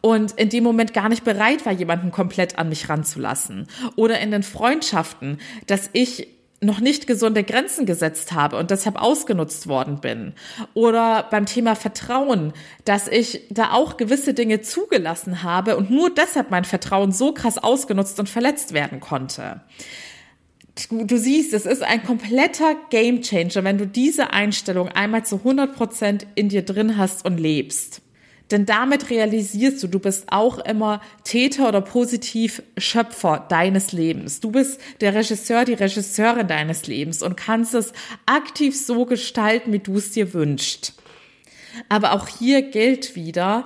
und 0.00 0.32
in 0.32 0.48
dem 0.48 0.64
Moment 0.64 0.94
gar 0.94 1.08
nicht 1.08 1.24
bereit 1.24 1.66
war, 1.66 1.72
jemanden 1.72 2.12
komplett 2.12 2.58
an 2.58 2.68
mich 2.68 2.88
ranzulassen. 2.88 3.66
Oder 3.96 4.20
in 4.20 4.30
den 4.30 4.42
Freundschaften, 4.42 5.38
dass 5.66 5.90
ich 5.92 6.28
noch 6.62 6.80
nicht 6.80 7.06
gesunde 7.06 7.42
Grenzen 7.44 7.86
gesetzt 7.86 8.32
habe 8.32 8.56
und 8.56 8.70
deshalb 8.70 9.00
ausgenutzt 9.00 9.66
worden 9.66 10.00
bin. 10.00 10.32
Oder 10.74 11.24
beim 11.30 11.46
Thema 11.46 11.74
Vertrauen, 11.74 12.52
dass 12.84 13.08
ich 13.08 13.42
da 13.50 13.72
auch 13.72 13.96
gewisse 13.96 14.32
Dinge 14.32 14.60
zugelassen 14.62 15.42
habe 15.42 15.76
und 15.76 15.90
nur 15.90 16.10
deshalb 16.10 16.50
mein 16.50 16.64
Vertrauen 16.64 17.12
so 17.12 17.32
krass 17.32 17.58
ausgenutzt 17.58 18.20
und 18.20 18.28
verletzt 18.28 18.72
werden 18.72 19.00
konnte. 19.00 19.60
Du 20.90 21.18
siehst, 21.18 21.52
es 21.52 21.66
ist 21.66 21.82
ein 21.82 22.02
kompletter 22.02 22.76
Gamechanger, 22.88 23.62
wenn 23.62 23.76
du 23.76 23.86
diese 23.86 24.32
Einstellung 24.32 24.88
einmal 24.88 25.24
zu 25.24 25.36
100 25.36 25.74
Prozent 25.74 26.26
in 26.34 26.48
dir 26.48 26.64
drin 26.64 26.96
hast 26.96 27.26
und 27.26 27.38
lebst. 27.38 28.00
Denn 28.50 28.66
damit 28.66 29.08
realisierst 29.10 29.82
du, 29.82 29.88
du 29.88 29.98
bist 29.98 30.26
auch 30.28 30.58
immer 30.58 31.00
Täter 31.24 31.68
oder 31.68 31.80
positiv 31.80 32.62
Schöpfer 32.76 33.46
deines 33.48 33.92
Lebens. 33.92 34.40
Du 34.40 34.50
bist 34.50 34.80
der 35.00 35.14
Regisseur, 35.14 35.64
die 35.64 35.74
Regisseurin 35.74 36.48
deines 36.48 36.86
Lebens 36.86 37.22
und 37.22 37.36
kannst 37.36 37.74
es 37.74 37.92
aktiv 38.26 38.78
so 38.78 39.06
gestalten, 39.06 39.72
wie 39.72 39.78
du 39.78 39.96
es 39.96 40.10
dir 40.10 40.34
wünschst. 40.34 40.94
Aber 41.88 42.12
auch 42.12 42.28
hier 42.28 42.62
gilt 42.62 43.16
wieder, 43.16 43.64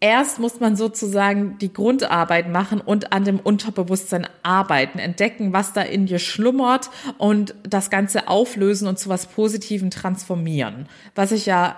erst 0.00 0.38
muss 0.38 0.60
man 0.60 0.76
sozusagen 0.76 1.58
die 1.58 1.72
Grundarbeit 1.72 2.50
machen 2.50 2.80
und 2.80 3.12
an 3.12 3.24
dem 3.24 3.40
Unterbewusstsein 3.40 4.26
arbeiten, 4.42 4.98
entdecken, 4.98 5.52
was 5.52 5.72
da 5.72 5.82
in 5.82 6.06
dir 6.06 6.18
schlummert 6.18 6.90
und 7.18 7.54
das 7.62 7.90
Ganze 7.90 8.28
auflösen 8.28 8.88
und 8.88 8.98
zu 8.98 9.08
was 9.08 9.26
Positiven 9.26 9.90
transformieren. 9.90 10.88
Was 11.14 11.32
ich 11.32 11.46
ja 11.46 11.76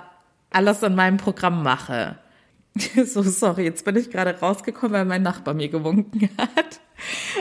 alles 0.51 0.83
in 0.83 0.95
meinem 0.95 1.17
Programm 1.17 1.63
mache. 1.63 2.19
So, 3.05 3.23
sorry, 3.23 3.65
jetzt 3.65 3.85
bin 3.85 3.97
ich 3.97 4.09
gerade 4.09 4.39
rausgekommen, 4.39 4.93
weil 4.93 5.05
mein 5.05 5.23
Nachbar 5.23 5.53
mir 5.53 5.69
gewunken 5.69 6.31
hat. 6.39 6.81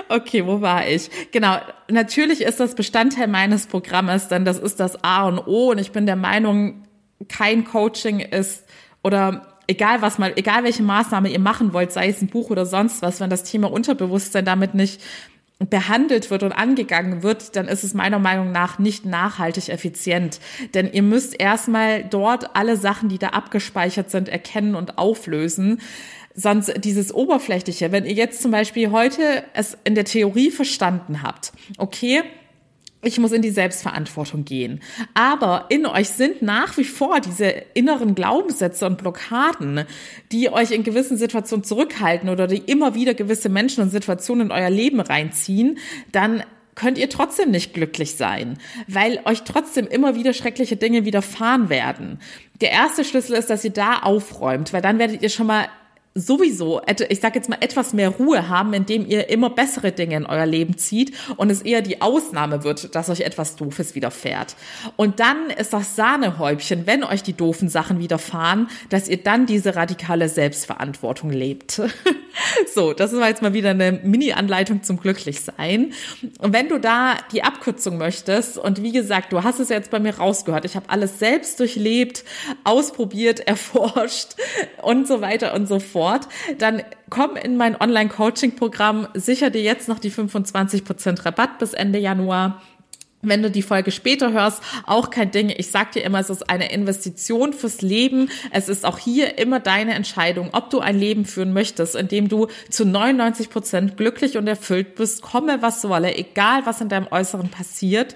Okay, 0.10 0.46
wo 0.46 0.62
war 0.62 0.88
ich? 0.88 1.10
Genau, 1.32 1.58
natürlich 1.90 2.42
ist 2.42 2.60
das 2.60 2.74
Bestandteil 2.74 3.28
meines 3.28 3.68
Programmes, 3.68 4.30
denn 4.30 4.46
das 4.46 4.58
ist 4.58 4.80
das 4.80 5.04
A 5.04 5.28
und 5.28 5.40
O 5.46 5.72
und 5.72 5.80
ich 5.80 5.92
bin 5.92 6.08
der 6.08 6.16
Meinung, 6.16 6.84
kein 7.28 7.66
Coaching 7.66 8.20
ist 8.20 8.66
oder 9.04 9.60
egal 9.68 10.02
was 10.02 10.18
mal, 10.18 10.34
egal 10.36 10.64
welche 10.64 10.84
Maßnahme 10.84 11.30
ihr 11.30 11.40
machen 11.40 11.74
wollt, 11.74 11.92
sei 11.92 12.08
es 12.08 12.22
ein 12.22 12.28
Buch 12.28 12.50
oder 12.50 12.66
sonst 12.66 13.02
was, 13.02 13.20
wenn 13.20 13.30
das 13.30 13.44
Thema 13.44 13.72
Unterbewusstsein 13.72 14.46
damit 14.46 14.74
nicht 14.74 15.02
behandelt 15.60 16.30
wird 16.30 16.44
und 16.44 16.52
angegangen 16.52 17.24
wird, 17.24 17.56
dann 17.56 17.68
ist 17.68 17.84
es 17.84 17.94
meiner 17.94 18.20
Meinung 18.20 18.52
nach 18.52 18.78
nicht 18.78 19.06
nachhaltig 19.06 19.70
effizient. 19.70 20.40
Denn 20.74 20.92
ihr 20.92 21.02
müsst 21.02 21.40
erstmal 21.40 22.04
dort 22.04 22.56
alle 22.56 22.78
Sachen, 22.78 23.10
die 23.10 23.18
da 23.18 23.30
abgespeichert 23.30 24.12
sind, 24.12 24.30
erkennen 24.30 24.76
und 24.76 24.98
auflösen. 24.98 25.82
Sonst 26.36 26.72
dieses 26.84 27.12
Oberflächliche, 27.12 27.92
wenn 27.92 28.06
ihr 28.06 28.14
jetzt 28.14 28.44
zum 28.44 28.52
Beispiel 28.52 28.92
heute 28.92 29.44
es 29.54 29.76
in 29.84 29.96
der 29.96 30.06
Theorie 30.06 30.52
verstanden 30.52 31.24
habt, 31.24 31.52
okay, 31.80 32.22
ich 33.04 33.20
muss 33.20 33.32
in 33.32 33.42
die 33.42 33.52
Selbstverantwortung 33.52 34.44
gehen. 34.44 34.82
Aber 35.14 35.66
in 35.70 35.86
euch 35.86 36.10
sind 36.10 36.42
nach 36.42 36.78
wie 36.78 36.84
vor 36.84 37.20
diese 37.20 37.46
inneren 37.74 38.16
Glaubenssätze 38.16 38.86
und 38.86 38.98
Blockaden, 38.98 39.86
die 40.32 40.50
euch 40.50 40.72
in 40.72 40.84
gewissen 40.84 41.18
Situationen 41.18 41.64
zurückhalten 41.64 42.30
oder 42.30 42.48
die 42.48 42.58
immer 42.58 42.96
wieder 42.96 43.14
gewisse 43.14 43.50
Menschen 43.50 43.84
und 43.84 43.92
Situationen 43.92 44.48
in 44.48 44.52
euer 44.52 44.70
Leben 44.70 45.00
reinziehen, 45.00 45.78
dann 46.12 46.44
könnt 46.78 46.98
ihr 46.98 47.10
trotzdem 47.10 47.50
nicht 47.52 47.74
glücklich 47.74 48.16
sein, 48.16 48.58
weil 48.88 49.20
euch 49.26 49.44
trotzdem 49.44 49.88
immer 49.88 50.16
wieder 50.16 50.34
schreckliche 50.34 50.78
Dinge 50.78 51.06
widerfahren 51.06 51.70
werden. 51.70 52.20
Der 52.62 52.72
erste 52.72 53.04
Schlüssel 53.04 53.36
ist, 53.36 53.50
dass 53.50 53.66
ihr 53.66 53.72
da 53.72 54.00
aufräumt, 54.00 54.74
weil 54.74 54.82
dann 54.82 55.00
werdet 55.00 55.22
ihr 55.22 55.30
schon 55.30 55.48
mal 55.48 55.68
sowieso, 56.18 56.82
ich 57.10 57.20
sage 57.20 57.36
jetzt 57.36 57.48
mal, 57.48 57.60
etwas 57.62 57.94
mehr 57.94 58.10
Ruhe 58.10 58.50
haben, 58.50 58.74
indem 58.74 59.08
ihr 59.08 59.30
immer 59.30 59.52
bessere 59.52 59.92
Dinge 59.92 60.16
in 60.16 60.26
euer 60.26 60.46
Leben 60.46 60.78
zieht 60.78 61.14
und 61.38 61.50
es 61.52 61.62
eher 61.62 61.82
die 61.82 62.02
Ausnahme 62.02 62.64
wird, 62.64 62.96
dass 62.96 63.10
euch 63.10 63.22
etwas 63.22 63.56
Doofes 63.56 63.94
widerfährt. 63.94 64.56
Und 64.96 65.20
dann 65.20 65.50
ist 65.52 65.74
das 65.74 65.96
Sahnehäubchen, 65.96 66.88
wenn 66.88 67.04
euch 67.04 67.22
die 67.22 67.34
doofen 67.34 67.70
Sachen 67.70 68.00
widerfahren, 68.00 68.68
dass 68.90 69.08
ihr 69.08 69.18
dann 69.18 69.46
diese 69.46 69.76
radikale 69.76 70.28
Selbstverantwortung 70.28 71.30
lebt. 71.30 71.82
so, 72.74 72.94
das 72.94 73.14
war 73.14 73.30
jetzt 73.30 73.42
mal 73.42 73.54
wieder 73.54 73.72
eine 73.72 73.92
Mini-Anleitung 73.92 74.82
zum 74.84 75.00
Glücklichsein. 75.00 75.94
Und 76.40 76.54
wenn 76.54 76.68
du 76.68 76.80
da 76.80 77.16
die 77.32 77.44
Abkürzung 77.44 77.98
möchtest, 77.98 78.58
und 78.58 78.82
wie 78.82 78.92
gesagt, 78.92 79.32
du 79.34 79.44
hast 79.44 79.60
es 79.60 79.70
jetzt 79.70 79.92
bei 79.92 80.00
mir 80.00 80.18
rausgehört, 80.18 80.66
ich 80.66 80.76
habe 80.76 80.90
alles 80.90 81.20
selbst 81.20 81.60
durchlebt, 81.60 82.24
ausprobiert, 82.64 83.40
erforscht 83.48 84.36
und 84.82 85.08
so 85.08 85.22
weiter 85.22 85.54
und 85.54 85.68
so 85.68 85.80
fort 85.80 86.07
Sport, 86.08 86.28
dann 86.58 86.84
komm 87.10 87.36
in 87.36 87.58
mein 87.58 87.80
Online-Coaching-Programm, 87.80 89.10
sicher 89.14 89.50
dir 89.50 89.62
jetzt 89.62 89.88
noch 89.88 90.00
die 90.00 90.12
25% 90.12 91.26
Rabatt 91.26 91.60
bis 91.60 91.74
Ende 91.74 92.00
Januar. 92.00 92.62
Wenn 93.24 93.42
du 93.42 93.50
die 93.50 93.64
Folge 93.64 93.92
später 93.92 94.32
hörst, 94.32 94.62
auch 94.86 95.10
kein 95.10 95.32
Ding. 95.32 95.50
Ich 95.50 95.72
sag 95.72 95.92
dir 95.92 96.04
immer, 96.04 96.20
es 96.20 96.30
ist 96.30 96.50
eine 96.52 96.72
Investition 96.72 97.52
fürs 97.52 97.82
Leben. 97.82 98.30
Es 98.52 98.70
ist 98.70 98.86
auch 98.86 99.00
hier 99.00 99.40
immer 99.40 99.60
deine 99.60 99.96
Entscheidung, 99.96 100.50
ob 100.54 100.70
du 100.70 100.80
ein 100.80 100.98
Leben 100.98 101.26
führen 101.26 101.52
möchtest, 101.52 101.96
in 101.96 102.08
dem 102.08 102.30
du 102.30 102.48
zu 102.70 102.86
99 102.86 103.50
Prozent 103.50 103.98
glücklich 103.98 104.38
und 104.38 104.48
erfüllt 104.48 104.96
bist, 104.96 105.24
komme 105.24 105.64
was 105.64 105.84
wolle, 105.90 106.16
egal 106.16 106.66
was 106.66 106.80
in 106.80 106.90
deinem 106.90 107.08
Äußeren 107.10 107.50
passiert, 107.50 108.16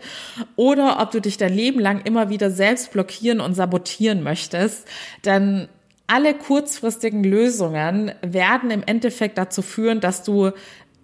oder 0.55 1.01
ob 1.01 1.09
du 1.11 1.19
dich 1.19 1.37
dein 1.37 1.53
Leben 1.53 1.79
lang 1.79 2.01
immer 2.05 2.29
wieder 2.29 2.51
selbst 2.51 2.91
blockieren 2.91 3.41
und 3.41 3.55
sabotieren 3.55 4.21
möchtest. 4.21 4.87
Denn 5.25 5.67
alle 6.11 6.33
kurzfristigen 6.33 7.23
Lösungen 7.23 8.11
werden 8.21 8.69
im 8.69 8.83
Endeffekt 8.85 9.37
dazu 9.37 9.61
führen, 9.61 10.01
dass 10.01 10.23
du 10.23 10.51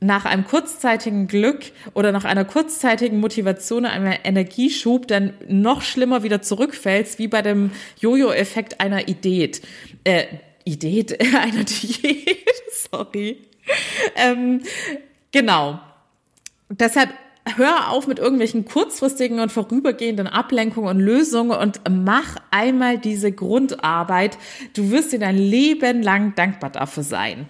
nach 0.02 0.26
einem 0.26 0.46
kurzzeitigen 0.46 1.28
Glück 1.28 1.72
oder 1.93 2.12
nach 2.12 2.26
einer 2.26 2.43
kurzzeitigen 2.43 3.22
Motivation, 3.22 3.86
einem 3.86 4.13
Energieschub 4.24 5.08
dann 5.08 5.34
noch 5.48 5.82
schlimmer 5.82 6.24
wieder 6.24 6.41
zurückfällst, 6.41 7.20
wie 7.20 7.30
bei 7.30 7.41
dem 7.41 7.72
Jojo-Effekt 8.02 8.82
einer 8.82 9.08
Idee. 9.08 9.52
Äh, 10.04 10.26
Idee, 10.65 11.06
einer 11.41 11.63
Diät, 11.63 12.46
sorry. 12.91 13.38
Ähm, 14.17 14.62
genau. 15.32 15.80
Deshalb 16.70 17.12
hör 17.56 17.92
auf 17.92 18.08
mit 18.08 18.20
irgendwelchen 18.20 18.66
kurzfristigen 18.66 19.40
und 19.40 19.52
vorübergehenden 19.52 20.28
Ablenkungen 20.28 20.90
und 20.90 21.00
Lösungen 21.00 21.52
und 21.52 21.82
mach 21.90 22.36
einmal 22.52 22.98
diese 22.98 23.32
Grundarbeit. 23.32 24.38
Du 24.74 24.92
wirst 24.92 25.14
dir 25.14 25.20
dein 25.20 25.38
Leben 25.38 26.02
lang 26.04 26.36
dankbar 26.36 26.72
dafür 26.72 27.04
sein. 27.04 27.48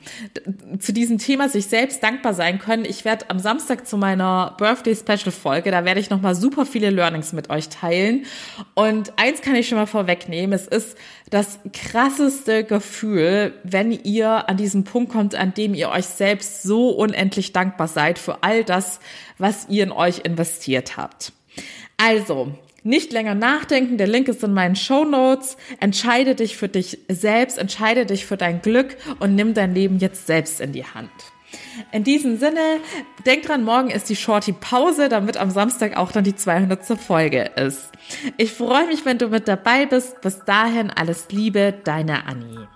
Zu 0.80 0.94
diesem 0.94 1.18
Thema 1.18 1.50
sich 1.50 1.68
selbst 1.68 2.04
dankbar 2.04 2.34
sein 2.34 2.60
können. 2.60 2.86
Ich 2.86 3.06
werde 3.06 3.30
am 3.30 3.40
Samstag 3.40 3.88
zu 3.88 3.98
meiner 3.98 4.56
Birthday 4.58 4.96
Special 4.96 5.32
Folge, 5.32 5.72
da 5.72 5.86
werde 5.86 6.00
ich 6.00 6.10
nochmal 6.10 6.36
super 6.36 6.66
viele 6.66 6.90
Learnings 6.90 7.34
mit 7.34 7.50
euch 7.50 7.70
teilen. 7.70 8.26
Und 8.76 9.14
eins 9.18 9.42
kann 9.42 9.56
ich 9.56 9.68
schon 9.68 9.78
mal 9.78 9.88
vorwegnehmen. 9.88 10.54
Es 10.54 10.68
ist 10.68 10.98
das 11.30 11.60
krasseste 11.74 12.64
Gefühl, 12.64 13.54
wenn 13.64 13.92
ihr 13.92 14.48
an 14.48 14.56
diesen 14.56 14.86
Punkt 14.86 15.12
kommt, 15.12 15.36
an 15.36 15.54
dem 15.54 15.74
ihr 15.74 15.90
euch 15.90 16.06
selbst 16.06 16.64
so 16.64 16.90
unendlich 16.92 17.52
dankbar 17.52 17.88
seid 17.88 18.18
für 18.18 18.44
all 18.44 18.64
das, 18.64 19.00
was 19.38 19.68
ihr 19.70 19.87
in 19.88 19.92
euch 19.92 20.20
investiert 20.24 20.98
habt. 20.98 21.32
Also, 21.98 22.52
nicht 22.84 23.12
länger 23.12 23.36
nachdenken, 23.36 23.98
der 23.98 24.08
Link 24.08 24.28
ist 24.28 24.44
in 24.44 24.54
meinen 24.54 24.76
Show 24.76 25.04
Notes. 25.04 25.58
Entscheide 25.80 26.36
dich 26.36 26.58
für 26.58 26.70
dich 26.70 27.00
selbst, 27.10 27.58
entscheide 27.58 28.06
dich 28.06 28.26
für 28.26 28.38
dein 28.38 28.62
Glück 28.62 28.96
und 29.20 29.36
nimm 29.36 29.54
dein 29.54 29.74
Leben 29.74 29.98
jetzt 30.00 30.28
selbst 30.28 30.62
in 30.62 30.72
die 30.72 30.86
Hand. 30.86 31.12
In 31.92 32.04
diesem 32.04 32.38
Sinne, 32.38 32.80
denk 33.26 33.44
dran, 33.44 33.64
morgen 33.64 33.90
ist 33.90 34.10
die 34.10 34.16
Shorty 34.16 34.52
Pause, 34.52 35.10
damit 35.10 35.38
am 35.38 35.50
Samstag 35.50 35.98
auch 35.98 36.12
dann 36.12 36.24
die 36.24 36.36
200. 36.36 37.00
Folge 37.00 37.52
ist. 37.56 37.92
Ich 38.38 38.52
freue 38.52 38.88
mich, 38.88 39.06
wenn 39.06 39.18
du 39.18 39.30
mit 39.30 39.48
dabei 39.48 39.86
bist. 39.86 40.22
Bis 40.22 40.44
dahin 40.46 40.90
alles 40.90 41.28
Liebe, 41.32 41.74
deine 41.84 42.26
Annie. 42.26 42.68